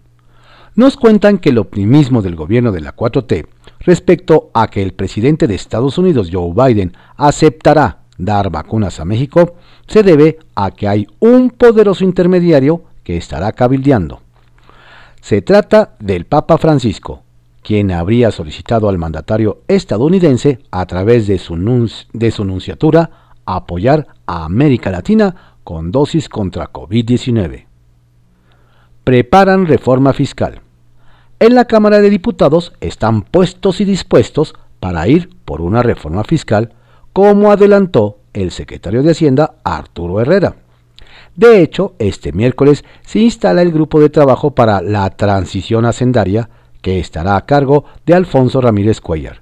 Nos 0.75 0.95
cuentan 0.95 1.39
que 1.39 1.49
el 1.49 1.57
optimismo 1.57 2.21
del 2.21 2.35
gobierno 2.35 2.71
de 2.71 2.81
la 2.81 2.95
4T 2.95 3.47
respecto 3.79 4.51
a 4.53 4.67
que 4.67 4.83
el 4.83 4.93
presidente 4.93 5.47
de 5.47 5.55
Estados 5.55 5.97
Unidos, 5.97 6.29
Joe 6.31 6.53
Biden, 6.53 6.95
aceptará 7.17 8.01
dar 8.19 8.51
vacunas 8.51 8.99
a 8.99 9.05
México 9.05 9.55
se 9.87 10.03
debe 10.03 10.37
a 10.55 10.69
que 10.71 10.87
hay 10.87 11.07
un 11.19 11.49
poderoso 11.49 12.03
intermediario 12.03 12.83
que 13.03 13.17
estará 13.17 13.51
cabildeando. 13.51 14.21
Se 15.21 15.41
trata 15.41 15.95
del 15.99 16.25
Papa 16.25 16.57
Francisco, 16.57 17.23
quien 17.61 17.91
habría 17.91 18.31
solicitado 18.31 18.89
al 18.89 18.97
mandatario 18.97 19.61
estadounidense, 19.67 20.59
a 20.71 20.85
través 20.85 21.27
de 21.27 21.37
su, 21.37 21.55
de 22.13 22.31
su 22.31 22.43
nunciatura, 22.43 23.35
apoyar 23.45 24.07
a 24.25 24.45
América 24.45 24.89
Latina 24.89 25.55
con 25.63 25.91
dosis 25.91 26.27
contra 26.27 26.71
COVID-19. 26.71 27.65
Preparan 29.03 29.67
reforma 29.67 30.13
fiscal. 30.13 30.61
En 31.39 31.55
la 31.55 31.65
Cámara 31.65 32.01
de 32.01 32.09
Diputados 32.09 32.73
están 32.81 33.23
puestos 33.23 33.81
y 33.81 33.85
dispuestos 33.85 34.53
para 34.79 35.07
ir 35.07 35.29
por 35.45 35.61
una 35.61 35.83
reforma 35.83 36.23
fiscal 36.23 36.73
como 37.13 37.51
adelantó 37.51 38.19
el 38.33 38.51
secretario 38.51 39.03
de 39.03 39.11
Hacienda 39.11 39.55
Arturo 39.63 40.21
Herrera. 40.21 40.55
De 41.35 41.61
hecho, 41.61 41.95
este 41.99 42.31
miércoles 42.31 42.83
se 43.05 43.19
instala 43.19 43.61
el 43.61 43.71
grupo 43.71 43.99
de 43.99 44.09
trabajo 44.09 44.53
para 44.53 44.81
la 44.81 45.09
transición 45.11 45.85
hacendaria 45.85 46.49
que 46.81 46.99
estará 46.99 47.35
a 47.35 47.45
cargo 47.45 47.85
de 48.05 48.13
Alfonso 48.13 48.61
Ramírez 48.61 49.01
Cuellar, 49.01 49.41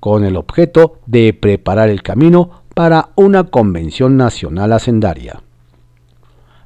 con 0.00 0.24
el 0.24 0.36
objeto 0.36 0.98
de 1.06 1.32
preparar 1.32 1.88
el 1.88 2.02
camino 2.02 2.62
para 2.74 3.10
una 3.16 3.44
convención 3.44 4.16
nacional 4.16 4.72
hacendaria. 4.72 5.42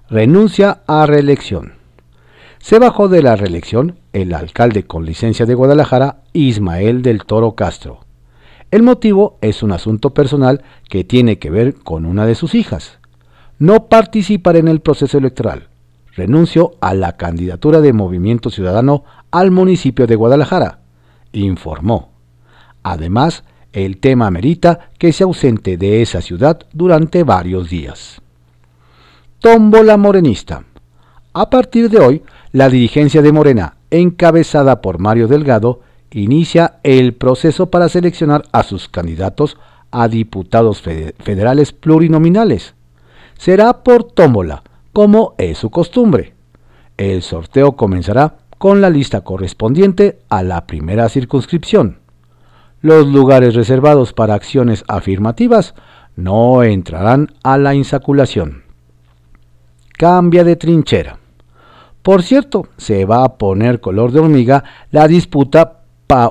Renuncia 0.09 0.83
a 0.87 1.07
reelección. 1.07 1.75
Se 2.59 2.79
bajó 2.79 3.09
de 3.09 3.23
la 3.23 3.37
reelección 3.37 3.99
el 4.13 4.35
alcalde 4.35 4.85
con 4.85 5.05
licencia 5.05 5.47
de 5.47 5.55
Guadalajara, 5.55 6.23
Ismael 6.33 7.03
del 7.03 7.25
Toro 7.25 7.55
Castro, 7.55 8.05
el 8.75 8.83
motivo 8.83 9.39
es 9.41 9.63
un 9.63 9.71
asunto 9.71 10.15
personal 10.15 10.65
que 10.89 11.05
tiene 11.05 11.39
que 11.39 11.49
ver 11.49 11.77
con 11.77 12.05
una 12.05 12.27
de 12.27 12.35
sus 12.35 12.57
hijas. 12.57 12.99
No 13.59 13.87
participar 13.87 14.57
en 14.57 14.69
el 14.69 14.81
proceso 14.81 15.19
electoral. 15.19 15.69
Renuncio 16.17 16.73
a 16.81 16.95
la 16.95 17.17
candidatura 17.17 17.81
de 17.81 17.93
Movimiento 17.93 18.51
Ciudadano 18.51 19.05
al 19.31 19.51
municipio 19.51 20.07
de 20.07 20.17
Guadalajara, 20.17 20.81
informó. 21.33 22.11
Además, 22.83 23.45
el 23.73 23.99
tema 23.99 24.27
amerita 24.27 24.91
que 24.99 25.13
se 25.13 25.25
ausente 25.25 25.77
de 25.77 26.03
esa 26.03 26.21
ciudad 26.21 26.61
durante 26.73 27.25
varios 27.25 27.69
días. 27.69 28.21
Tómbola 29.41 29.97
morenista. 29.97 30.65
A 31.33 31.51
partir 31.51 31.91
de 31.91 31.99
hoy, 31.99 32.23
la 32.53 32.69
dirigencia 32.69 33.23
de 33.23 33.33
Morena, 33.33 33.77
encabezada 33.91 34.81
por 34.81 35.01
Mario 35.01 35.27
Delgado, 35.27 35.81
inicia 36.13 36.77
el 36.85 37.15
proceso 37.15 37.71
para 37.71 37.89
seleccionar 37.89 38.45
a 38.53 38.63
sus 38.63 38.89
candidatos 38.89 39.59
a 39.91 40.07
diputados 40.07 40.81
federales 40.81 41.73
plurinominales. 41.73 42.75
Será 43.45 43.83
por 43.83 44.05
tómbola, 44.05 44.63
como 44.95 45.35
es 45.37 45.59
su 45.59 45.69
costumbre. 45.69 46.33
El 46.97 47.21
sorteo 47.21 47.77
comenzará 47.77 48.39
con 48.57 48.81
la 48.81 48.89
lista 48.89 49.21
correspondiente 49.21 50.19
a 50.31 50.43
la 50.43 50.67
primera 50.67 51.11
circunscripción. 51.11 51.99
los 52.81 53.07
lugares 53.07 53.55
reservados 53.55 54.15
para 54.15 54.33
acciones 54.33 54.83
afirmativas 54.89 55.75
no 56.17 56.63
entrarán 56.63 57.35
a 57.43 57.59
la 57.59 57.75
insaculación. 57.75 58.63
Cambia 59.99 60.43
de 60.43 60.57
trinchera. 60.57 61.19
Por 62.01 62.23
cierto, 62.23 62.69
se 62.79 63.05
va 63.05 63.25
a 63.25 63.37
poner 63.37 63.79
color 63.79 64.11
de 64.13 64.21
hormiga 64.21 64.65
la 64.91 65.07
disputa 65.07 65.83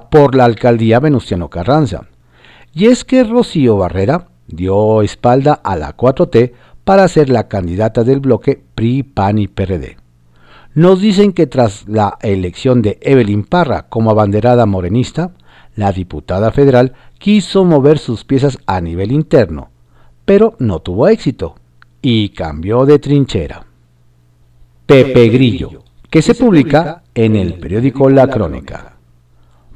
por 0.09 0.33
la 0.33 0.45
alcaldía 0.45 0.99
Venustiano 0.99 1.47
Carranza. 1.51 2.07
Y 2.73 2.87
es 2.87 3.05
que 3.05 3.23
Rocío 3.23 3.77
Barrera 3.77 4.29
dio 4.47 5.03
espalda 5.03 5.53
a 5.53 5.75
la 5.75 5.95
4T 5.95 6.53
para 6.83 7.07
ser 7.07 7.29
la 7.29 7.47
candidata 7.47 8.03
del 8.03 8.19
bloque 8.19 8.61
PRI, 8.75 9.03
PAN 9.03 9.37
y 9.37 9.47
PRD. 9.47 9.97
Nos 10.75 10.99
dicen 10.99 11.33
que 11.33 11.47
tras 11.47 11.87
la 11.87 12.17
elección 12.21 12.81
de 12.81 12.97
Evelyn 13.01 13.43
Parra 13.43 13.83
como 13.89 14.09
abanderada 14.09 14.65
morenista, 14.65 15.31
la 15.75 15.91
diputada 15.91 16.51
federal 16.51 16.93
quiso 17.19 17.63
mover 17.63 17.99
sus 17.99 18.23
piezas 18.23 18.57
a 18.65 18.81
nivel 18.81 19.11
interno, 19.11 19.69
pero 20.25 20.55
no 20.59 20.79
tuvo 20.79 21.07
éxito 21.07 21.55
y 22.01 22.29
cambió 22.29 22.85
de 22.85 22.99
trinchera. 22.99 23.65
Pepe 24.85 25.29
Grillo, 25.29 25.83
que 26.09 26.21
se 26.21 26.35
publica 26.35 27.03
en 27.15 27.35
el 27.35 27.55
periódico 27.55 28.09
La 28.09 28.27
Crónica. 28.27 28.97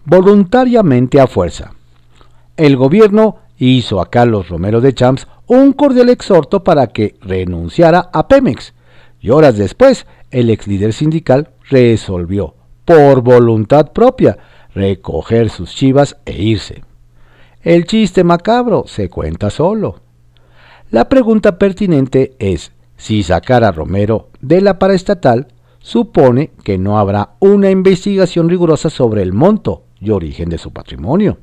Voluntariamente 0.06 1.20
a 1.20 1.28
fuerza. 1.28 1.74
El 2.58 2.76
gobierno 2.76 3.38
hizo 3.58 4.02
a 4.02 4.10
Carlos 4.10 4.50
Romero 4.50 4.82
de 4.82 4.94
Champs 4.94 5.28
un 5.48 5.74
cordial 5.74 6.10
exhorto 6.10 6.64
para 6.64 6.88
que 6.88 7.16
renunciara 7.22 8.10
a 8.14 8.28
Pemex, 8.28 8.74
y 9.20 9.30
horas 9.32 9.58
después 9.58 10.06
el 10.30 10.50
ex 10.50 10.68
líder 10.68 10.94
sindical 10.94 11.50
resolvió, 11.70 12.56
por 12.86 13.22
voluntad 13.22 13.92
propia, 13.94 14.38
recoger 14.76 15.50
sus 15.50 15.74
chivas 15.74 16.18
e 16.26 16.42
irse. 16.42 16.84
El 17.62 17.86
chiste 17.86 18.24
macabro 18.24 18.84
se 18.88 19.10
cuenta 19.10 19.50
solo. 19.50 20.02
La 20.90 21.10
pregunta 21.10 21.58
pertinente 21.58 22.36
es 22.40 22.72
si 22.96 23.24
sacar 23.24 23.64
a 23.64 23.72
Romero 23.72 24.30
de 24.42 24.62
la 24.62 24.80
paraestatal 24.80 25.48
supone 25.80 26.52
que 26.64 26.78
no 26.78 27.00
habrá 27.00 27.32
una 27.40 27.70
investigación 27.70 28.50
rigurosa 28.50 28.90
sobre 28.90 29.22
el 29.22 29.34
monto 29.34 29.84
y 30.00 30.12
origen 30.12 30.50
de 30.50 30.58
su 30.58 30.72
patrimonio. 30.72 31.38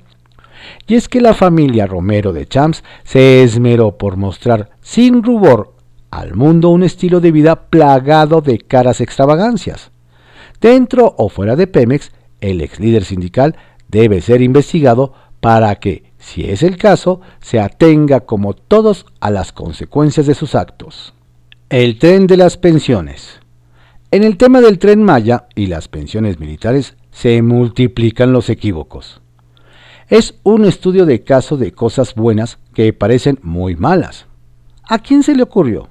Y 0.86 0.94
es 0.94 1.08
que 1.08 1.20
la 1.20 1.34
familia 1.34 1.86
Romero 1.86 2.32
de 2.32 2.46
Champs 2.46 2.84
se 3.04 3.42
esmeró 3.42 3.96
por 3.98 4.16
mostrar 4.16 4.70
sin 4.80 5.22
rubor 5.22 5.74
al 6.10 6.34
mundo 6.34 6.68
un 6.68 6.82
estilo 6.84 7.20
de 7.20 7.32
vida 7.32 7.68
plagado 7.68 8.40
de 8.40 8.58
caras 8.58 9.00
extravagancias. 9.00 9.90
Dentro 10.60 11.14
o 11.18 11.28
fuera 11.28 11.56
de 11.56 11.66
Pemex, 11.66 12.12
el 12.40 12.60
ex 12.60 12.78
líder 12.78 13.04
sindical 13.04 13.56
debe 13.88 14.20
ser 14.20 14.40
investigado 14.40 15.12
para 15.40 15.74
que, 15.76 16.04
si 16.18 16.44
es 16.44 16.62
el 16.62 16.76
caso, 16.76 17.20
se 17.40 17.60
atenga 17.60 18.20
como 18.20 18.54
todos 18.54 19.06
a 19.20 19.30
las 19.30 19.52
consecuencias 19.52 20.26
de 20.26 20.34
sus 20.34 20.54
actos. 20.54 21.14
El 21.68 21.98
tren 21.98 22.26
de 22.26 22.36
las 22.36 22.56
pensiones. 22.56 23.40
En 24.10 24.22
el 24.22 24.36
tema 24.36 24.60
del 24.60 24.78
tren 24.78 25.02
Maya 25.02 25.48
y 25.54 25.66
las 25.66 25.88
pensiones 25.88 26.38
militares 26.38 26.96
se 27.10 27.42
multiplican 27.42 28.32
los 28.32 28.48
equívocos. 28.48 29.20
Es 30.08 30.34
un 30.42 30.64
estudio 30.66 31.06
de 31.06 31.22
caso 31.22 31.56
de 31.56 31.72
cosas 31.72 32.14
buenas 32.14 32.58
que 32.74 32.92
parecen 32.92 33.38
muy 33.42 33.74
malas. 33.74 34.26
¿A 34.82 34.98
quién 34.98 35.22
se 35.22 35.34
le 35.34 35.42
ocurrió? 35.42 35.88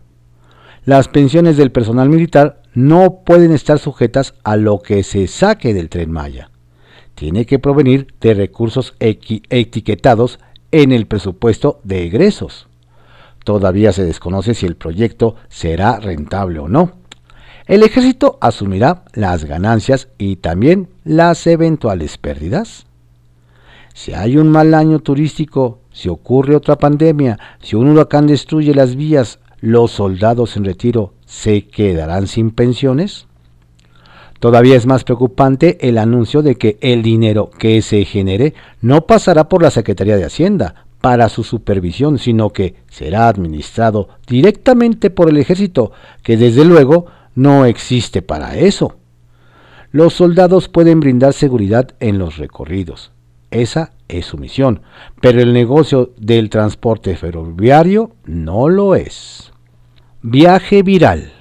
Las 0.86 1.08
pensiones 1.08 1.58
del 1.58 1.72
personal 1.72 2.10
militar 2.10 2.62
no 2.76 3.22
pueden 3.26 3.52
estar 3.52 3.80
sujetas 3.80 4.36
a 4.44 4.56
lo 4.56 4.82
que 4.82 5.04
se 5.04 5.28
saque 5.28 5.74
del 5.74 5.90
tren 5.90 6.12
Maya. 6.12 6.52
Tiene 7.16 7.46
que 7.46 7.58
provenir 7.58 8.14
de 8.22 8.34
recursos 8.34 8.94
etiquetados 9.00 10.40
en 10.72 10.92
el 10.92 11.08
presupuesto 11.08 11.80
de 11.84 12.04
egresos. 12.06 12.68
Todavía 13.44 13.94
se 13.94 14.04
desconoce 14.06 14.54
si 14.54 14.66
el 14.66 14.76
proyecto 14.76 15.36
será 15.50 16.00
rentable 16.00 16.60
o 16.60 16.68
no. 16.68 16.94
El 17.66 17.84
ejército 17.84 18.38
asumirá 18.42 19.06
las 19.14 19.46
ganancias 19.46 20.10
y 20.18 20.36
también 20.36 20.90
las 21.04 21.48
eventuales 21.48 22.18
pérdidas. 22.18 22.86
Si 23.94 24.14
hay 24.14 24.38
un 24.38 24.50
mal 24.50 24.74
año 24.74 25.00
turístico, 25.00 25.80
si 25.92 26.10
ocurre 26.10 26.56
otra 26.56 26.78
pandemia, 26.78 27.40
si 27.62 27.76
un 27.76 27.88
huracán 27.90 28.28
destruye 28.28 28.74
las 28.74 28.96
vías, 28.96 29.40
los 29.62 29.92
soldados 29.92 30.58
en 30.58 30.66
retiro 30.66 31.14
se 31.26 31.68
quedarán 31.68 32.28
sin 32.28 32.52
pensiones? 32.52 33.28
Todavía 34.42 34.76
es 34.76 34.86
más 34.86 35.06
preocupante 35.06 35.88
el 35.88 35.98
anuncio 35.98 36.42
de 36.42 36.56
que 36.56 36.78
el 36.82 37.02
dinero 37.02 37.50
que 37.50 37.82
se 37.82 38.04
genere 38.04 38.54
no 38.82 39.06
pasará 39.06 39.48
por 39.48 39.62
la 39.62 39.72
Secretaría 39.72 40.18
de 40.18 40.26
Hacienda 40.26 40.88
para 41.00 41.30
su 41.30 41.46
supervisión, 41.46 42.20
sino 42.20 42.50
que 42.50 42.76
será 42.90 43.30
administrado 43.30 44.10
directamente 44.28 45.12
por 45.12 45.30
el 45.30 45.38
ejército, 45.38 45.94
que 46.24 46.36
desde 46.36 46.66
luego 46.66 47.06
no 47.36 47.64
existe 47.64 48.22
para 48.22 48.58
eso. 48.58 48.98
Los 49.92 50.14
soldados 50.14 50.68
pueden 50.68 51.00
brindar 51.00 51.32
seguridad 51.32 51.96
en 52.02 52.18
los 52.18 52.36
recorridos. 52.36 53.13
Esa 53.54 53.92
es 54.08 54.26
su 54.26 54.40
misión, 54.40 54.82
pero 55.22 55.40
el 55.40 55.54
negocio 55.54 56.12
del 56.18 56.50
transporte 56.50 57.16
ferroviario 57.16 58.16
no 58.26 58.68
lo 58.68 58.96
es. 58.96 59.52
Viaje 60.24 60.82
viral. 60.82 61.32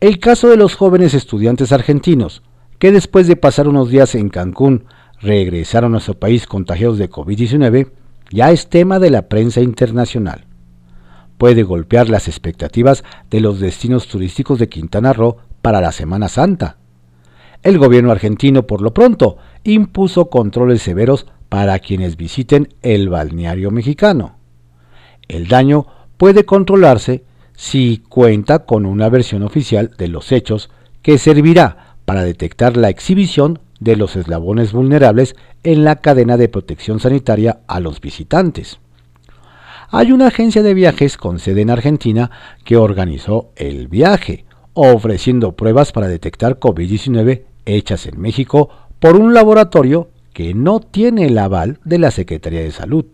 El 0.00 0.18
caso 0.18 0.50
de 0.50 0.58
los 0.58 0.74
jóvenes 0.74 1.14
estudiantes 1.14 1.72
argentinos, 1.72 2.42
que 2.78 2.92
después 2.92 3.26
de 3.26 3.36
pasar 3.36 3.68
unos 3.68 3.88
días 3.88 4.14
en 4.14 4.28
Cancún 4.28 4.84
regresaron 5.18 5.94
a 5.94 6.00
su 6.00 6.18
país 6.18 6.46
contagiados 6.46 6.98
de 6.98 7.08
COVID-19, 7.08 7.92
ya 8.30 8.50
es 8.50 8.68
tema 8.68 8.98
de 8.98 9.08
la 9.08 9.30
prensa 9.30 9.62
internacional. 9.62 10.44
Puede 11.38 11.62
golpear 11.62 12.10
las 12.10 12.28
expectativas 12.28 13.02
de 13.30 13.40
los 13.40 13.60
destinos 13.60 14.08
turísticos 14.08 14.58
de 14.58 14.68
Quintana 14.68 15.14
Roo 15.14 15.38
para 15.62 15.80
la 15.80 15.92
Semana 15.92 16.28
Santa. 16.28 16.76
El 17.62 17.78
gobierno 17.78 18.12
argentino, 18.12 18.66
por 18.66 18.82
lo 18.82 18.92
pronto, 18.92 19.38
impuso 19.64 20.30
controles 20.30 20.82
severos 20.82 21.26
para 21.48 21.78
quienes 21.78 22.16
visiten 22.16 22.68
el 22.82 23.08
balneario 23.08 23.70
mexicano. 23.70 24.36
El 25.28 25.48
daño 25.48 25.86
puede 26.16 26.44
controlarse 26.44 27.24
si 27.54 27.98
cuenta 28.08 28.66
con 28.66 28.86
una 28.86 29.08
versión 29.08 29.42
oficial 29.42 29.92
de 29.96 30.08
los 30.08 30.32
hechos 30.32 30.70
que 31.02 31.18
servirá 31.18 31.96
para 32.04 32.22
detectar 32.22 32.76
la 32.76 32.88
exhibición 32.88 33.60
de 33.80 33.96
los 33.96 34.16
eslabones 34.16 34.72
vulnerables 34.72 35.36
en 35.62 35.84
la 35.84 35.96
cadena 35.96 36.36
de 36.36 36.48
protección 36.48 37.00
sanitaria 37.00 37.60
a 37.66 37.80
los 37.80 38.00
visitantes. 38.00 38.78
Hay 39.90 40.12
una 40.12 40.28
agencia 40.28 40.62
de 40.62 40.74
viajes 40.74 41.16
con 41.16 41.38
sede 41.38 41.62
en 41.62 41.70
Argentina 41.70 42.30
que 42.64 42.76
organizó 42.76 43.50
el 43.56 43.88
viaje, 43.88 44.44
ofreciendo 44.72 45.52
pruebas 45.52 45.92
para 45.92 46.08
detectar 46.08 46.58
COVID-19 46.58 47.44
hechas 47.66 48.06
en 48.06 48.20
México 48.20 48.70
por 49.04 49.16
un 49.16 49.34
laboratorio 49.34 50.08
que 50.32 50.54
no 50.54 50.80
tiene 50.80 51.26
el 51.26 51.36
aval 51.36 51.78
de 51.84 51.98
la 51.98 52.10
Secretaría 52.10 52.62
de 52.62 52.70
Salud. 52.70 53.04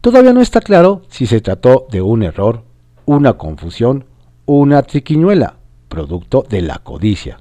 Todavía 0.00 0.32
no 0.32 0.40
está 0.40 0.60
claro 0.60 1.02
si 1.08 1.26
se 1.26 1.40
trató 1.40 1.88
de 1.90 2.02
un 2.02 2.22
error 2.22 2.62
una 3.04 3.32
confusión, 3.32 4.04
una 4.44 4.84
triquiñuela, 4.84 5.56
producto 5.88 6.46
de 6.48 6.62
la 6.62 6.78
codicia. 6.78 7.40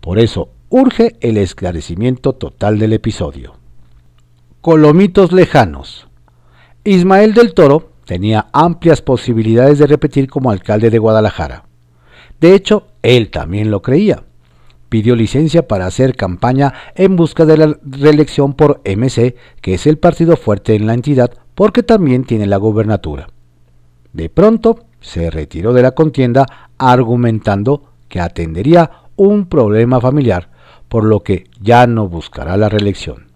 Por 0.00 0.18
eso 0.18 0.48
urge 0.70 1.14
el 1.20 1.36
esclarecimiento 1.36 2.32
total 2.32 2.80
del 2.80 2.94
episodio. 2.94 3.54
Colomitos 4.60 5.30
lejanos. 5.30 6.08
Ismael 6.82 7.32
del 7.32 7.54
Toro 7.54 7.92
tenía 8.06 8.48
amplias 8.52 9.02
posibilidades 9.02 9.78
de 9.78 9.86
repetir 9.86 10.28
como 10.28 10.50
alcalde 10.50 10.90
de 10.90 10.98
Guadalajara. 10.98 11.64
De 12.40 12.56
hecho, 12.56 12.88
él 13.02 13.30
también 13.30 13.70
lo 13.70 13.82
creía. 13.82 14.24
Pidió 14.92 15.16
licencia 15.16 15.66
para 15.66 15.86
hacer 15.86 16.14
campaña 16.16 16.74
en 16.94 17.16
busca 17.16 17.46
de 17.46 17.56
la 17.56 17.78
reelección 17.82 18.52
por 18.52 18.82
MC, 18.84 19.36
que 19.62 19.72
es 19.72 19.86
el 19.86 19.96
partido 19.96 20.36
fuerte 20.36 20.74
en 20.74 20.86
la 20.86 20.92
entidad 20.92 21.32
porque 21.54 21.82
también 21.82 22.24
tiene 22.24 22.44
la 22.44 22.58
gobernatura. 22.58 23.28
De 24.12 24.28
pronto, 24.28 24.80
se 25.00 25.30
retiró 25.30 25.72
de 25.72 25.80
la 25.80 25.92
contienda 25.92 26.44
argumentando 26.76 27.84
que 28.10 28.20
atendería 28.20 28.90
un 29.16 29.46
problema 29.46 29.98
familiar, 29.98 30.50
por 30.90 31.04
lo 31.04 31.20
que 31.20 31.44
ya 31.58 31.86
no 31.86 32.06
buscará 32.10 32.58
la 32.58 32.68
reelección. 32.68 33.28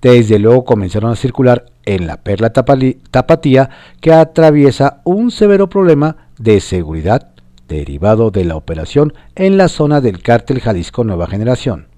Desde 0.00 0.38
luego 0.38 0.64
comenzaron 0.64 1.10
a 1.10 1.16
circular 1.16 1.64
en 1.84 2.06
la 2.06 2.18
Perla 2.18 2.52
Tapatía 2.52 3.70
que 4.00 4.12
atraviesa 4.12 5.00
un 5.02 5.32
severo 5.32 5.68
problema 5.68 6.28
de 6.38 6.60
seguridad 6.60 7.33
derivado 7.68 8.30
de 8.30 8.44
la 8.44 8.56
operación 8.56 9.14
en 9.34 9.56
la 9.56 9.68
zona 9.68 10.00
del 10.00 10.22
cártel 10.22 10.60
Jalisco 10.60 11.04
Nueva 11.04 11.26
Generación. 11.26 11.88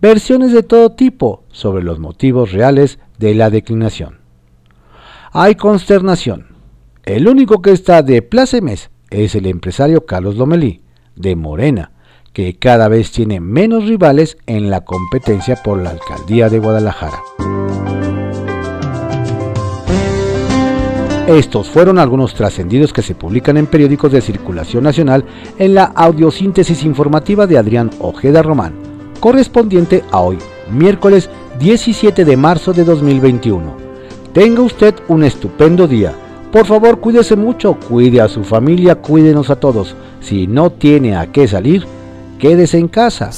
Versiones 0.00 0.52
de 0.52 0.62
todo 0.62 0.92
tipo 0.92 1.44
sobre 1.50 1.82
los 1.82 1.98
motivos 1.98 2.52
reales 2.52 2.98
de 3.18 3.34
la 3.34 3.50
declinación. 3.50 4.18
Hay 5.32 5.54
consternación, 5.54 6.54
el 7.04 7.28
único 7.28 7.60
que 7.60 7.72
está 7.72 8.02
de 8.02 8.22
plácemes 8.22 8.90
es 9.10 9.34
el 9.34 9.46
empresario 9.46 10.06
Carlos 10.06 10.36
Lomelí, 10.36 10.80
de 11.16 11.36
Morena, 11.36 11.92
que 12.32 12.58
cada 12.58 12.88
vez 12.88 13.12
tiene 13.12 13.40
menos 13.40 13.86
rivales 13.86 14.38
en 14.46 14.70
la 14.70 14.84
competencia 14.84 15.56
por 15.56 15.82
la 15.82 15.90
alcaldía 15.90 16.48
de 16.48 16.58
Guadalajara. 16.58 17.20
Estos 21.26 21.70
fueron 21.70 21.98
algunos 21.98 22.34
trascendidos 22.34 22.92
que 22.92 23.00
se 23.00 23.14
publican 23.14 23.56
en 23.56 23.66
periódicos 23.66 24.12
de 24.12 24.20
circulación 24.20 24.84
nacional 24.84 25.24
en 25.58 25.74
la 25.74 25.84
audiosíntesis 25.84 26.84
informativa 26.84 27.46
de 27.46 27.56
Adrián 27.56 27.90
Ojeda 27.98 28.42
Román, 28.42 28.74
correspondiente 29.20 30.04
a 30.10 30.20
hoy, 30.20 30.36
miércoles 30.70 31.30
17 31.58 32.26
de 32.26 32.36
marzo 32.36 32.74
de 32.74 32.84
2021. 32.84 33.74
Tenga 34.34 34.60
usted 34.60 34.94
un 35.08 35.24
estupendo 35.24 35.88
día. 35.88 36.12
Por 36.52 36.66
favor, 36.66 37.00
cuídese 37.00 37.36
mucho, 37.36 37.78
cuide 37.88 38.20
a 38.20 38.28
su 38.28 38.44
familia, 38.44 38.96
cuídenos 38.96 39.48
a 39.48 39.56
todos. 39.56 39.96
Si 40.20 40.46
no 40.46 40.72
tiene 40.72 41.16
a 41.16 41.32
qué 41.32 41.48
salir, 41.48 41.86
quédese 42.38 42.76
en 42.76 42.88
casa. 42.88 43.30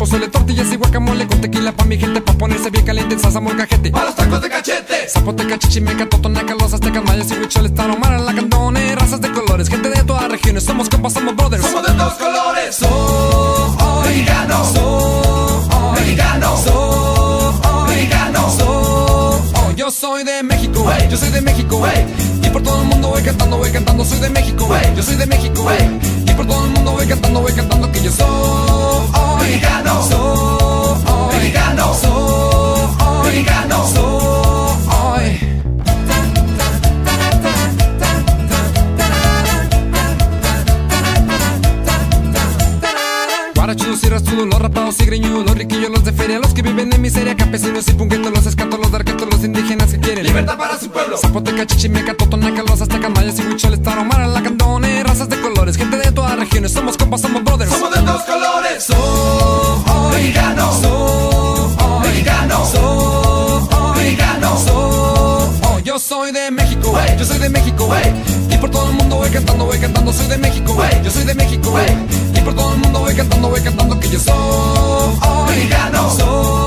Pozole, 0.00 0.28
tortillas 0.28 0.72
y 0.72 0.76
guacamole 0.76 1.26
con 1.26 1.40
tequila 1.42 1.72
pa' 1.72 1.84
mi 1.84 1.98
gente, 1.98 2.22
pa' 2.22 2.32
ponerse 2.32 2.70
bien 2.70 2.86
caliente, 2.86 3.18
salsa 3.18 3.38
molcajete. 3.38 3.90
Pa' 3.90 4.04
los 4.04 4.14
tacos 4.14 4.40
de 4.40 4.48
cachete. 4.48 5.08
Zapoteca, 5.08 5.58
chichimeca, 5.58 6.08
totonaca, 6.08 6.54
los 6.54 6.72
aztecas, 6.72 7.04
mayas 7.04 7.30
y 7.30 7.34
huicholes, 7.34 7.74
taromara, 7.74 8.18
la 8.18 8.34
cantone, 8.34 8.94
razas 8.94 9.20
de 9.20 9.30
colores, 9.30 9.68
gente 9.68 9.90
de 9.90 10.02
todas 10.04 10.26
regiones, 10.30 10.64
somos 10.64 10.88
compas, 10.88 11.12
somos 11.12 11.36
brothers. 11.36 11.62
Somos 11.62 11.86
de 11.86 11.92
todos 11.92 12.14
colores. 12.14 12.76
Soy 12.76 14.08
mexicano. 14.08 14.64
Soy 14.72 16.00
mexicano. 16.00 16.56
Soy 16.56 17.94
mexicano. 17.94 18.50
Soy 18.50 19.74
yo 19.76 19.90
soy 19.90 20.24
de 20.24 20.42
México, 20.42 20.90
yo 21.10 21.16
soy 21.16 21.30
de 21.30 21.40
México, 21.40 21.82
y 22.39 22.39
por 22.52 22.62
todo 22.62 22.82
el 22.82 22.88
mundo 22.88 23.08
voy 23.08 23.22
cantando, 23.22 23.58
voy 23.58 23.70
cantando, 23.70 24.04
soy 24.04 24.20
de 24.20 24.30
México, 24.30 24.68
yo 24.96 25.02
soy 25.02 25.16
de 25.16 25.26
México, 25.26 25.66
y 26.26 26.30
por 26.32 26.46
todo 26.46 26.64
el 26.64 26.70
mundo 26.72 26.92
voy 26.92 27.06
cantando, 27.06 27.40
voy 27.40 27.52
cantando 27.52 27.92
que 27.92 28.02
yo 28.02 28.10
soy 28.10 28.26
mexicano, 29.40 30.02
soy 30.08 31.38
mexicano, 31.38 31.94
soy 31.94 33.30
mexicano, 33.30 33.86
soy. 33.86 35.38
Guarachudos 43.54 44.02
y 44.02 44.08
rastudos, 44.08 44.46
los 44.46 44.58
rapados 44.60 45.00
y 45.00 45.04
greñudos, 45.04 45.44
los 45.44 45.54
riquillos, 45.54 45.90
los 45.90 46.04
de 46.04 46.12
feria, 46.12 46.38
los 46.38 46.52
que 46.52 46.62
viven 46.62 46.92
en 46.92 47.00
miseria, 47.00 47.36
campesinos 47.36 47.86
y 47.88 47.92
punguetos, 47.92 48.32
los 48.32 48.46
escatos, 48.46 48.80
los 48.80 48.90
darquetos, 48.90 49.29
para 50.46 50.78
su 50.78 50.90
pueblo. 50.90 51.16
Zapoteca, 51.16 51.66
chichimeca, 51.66 52.14
totonaca, 52.14 52.62
los 52.62 52.80
aztecas, 52.80 53.10
mayas 53.10 53.38
y 53.38 53.42
huicholes, 53.42 53.82
taromara, 53.82 54.26
lacandone, 54.26 55.02
razas 55.02 55.28
de 55.28 55.40
colores, 55.40 55.76
gente 55.76 55.96
de 55.96 56.12
todas 56.12 56.38
regiones, 56.38 56.72
somos 56.72 56.96
compas, 56.96 57.20
somos 57.20 57.44
brothers. 57.44 57.70
Somos 57.70 57.90
de 57.94 58.00
todos 58.02 58.22
colores. 58.22 58.84
Soy 58.84 58.96
mexicano. 60.14 60.72
Soy 60.80 62.08
mexicano. 62.08 62.66
Soy 62.66 64.02
mexicano. 64.02 64.58
Soy 64.58 65.82
yo 65.82 65.98
soy 65.98 66.30
de 66.30 66.50
México, 66.50 66.96
yo 67.18 67.24
soy 67.24 67.38
de 67.38 67.48
México, 67.48 67.88
y 68.48 68.56
por 68.58 68.70
todo 68.70 68.90
el 68.90 68.94
mundo 68.94 69.16
voy 69.16 69.30
cantando, 69.30 69.64
voy 69.64 69.78
cantando, 69.78 70.12
soy 70.12 70.28
de 70.28 70.38
México, 70.38 70.76
yo 71.02 71.10
soy 71.10 71.24
de 71.24 71.34
México, 71.34 71.74
y 72.34 72.40
por 72.42 72.54
todo 72.54 72.74
el 72.74 72.78
mundo 72.78 73.00
voy 73.00 73.14
cantando, 73.14 73.48
voy 73.48 73.60
cantando 73.60 73.98
que 73.98 74.08
yo 74.08 74.20
soy 74.20 74.34
mexicano. 75.48 76.10
Soy 76.16 76.59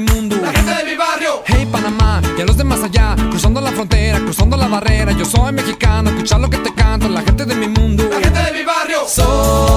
mi 0.00 0.12
mundo, 0.12 0.36
La 0.40 0.52
gente 0.52 0.74
de 0.74 0.84
mi 0.90 0.96
barrio. 0.96 1.42
Hey 1.46 1.66
Panamá, 1.70 2.20
y 2.36 2.40
a 2.40 2.44
los 2.44 2.56
demás 2.56 2.82
allá, 2.82 3.16
cruzando 3.30 3.60
la 3.60 3.72
frontera, 3.72 4.18
cruzando 4.20 4.56
la 4.56 4.68
barrera, 4.68 5.12
yo 5.12 5.24
soy 5.24 5.52
mexicano, 5.52 6.10
escucha 6.10 6.38
lo 6.38 6.48
que 6.48 6.58
te 6.58 6.72
canto, 6.72 7.08
la 7.08 7.22
gente 7.22 7.44
de 7.44 7.54
mi 7.54 7.68
mundo, 7.68 8.04
La 8.08 8.20
gente 8.20 8.38
de 8.38 8.52
mi 8.52 8.64
barrio. 8.64 9.00
soy 9.08 9.67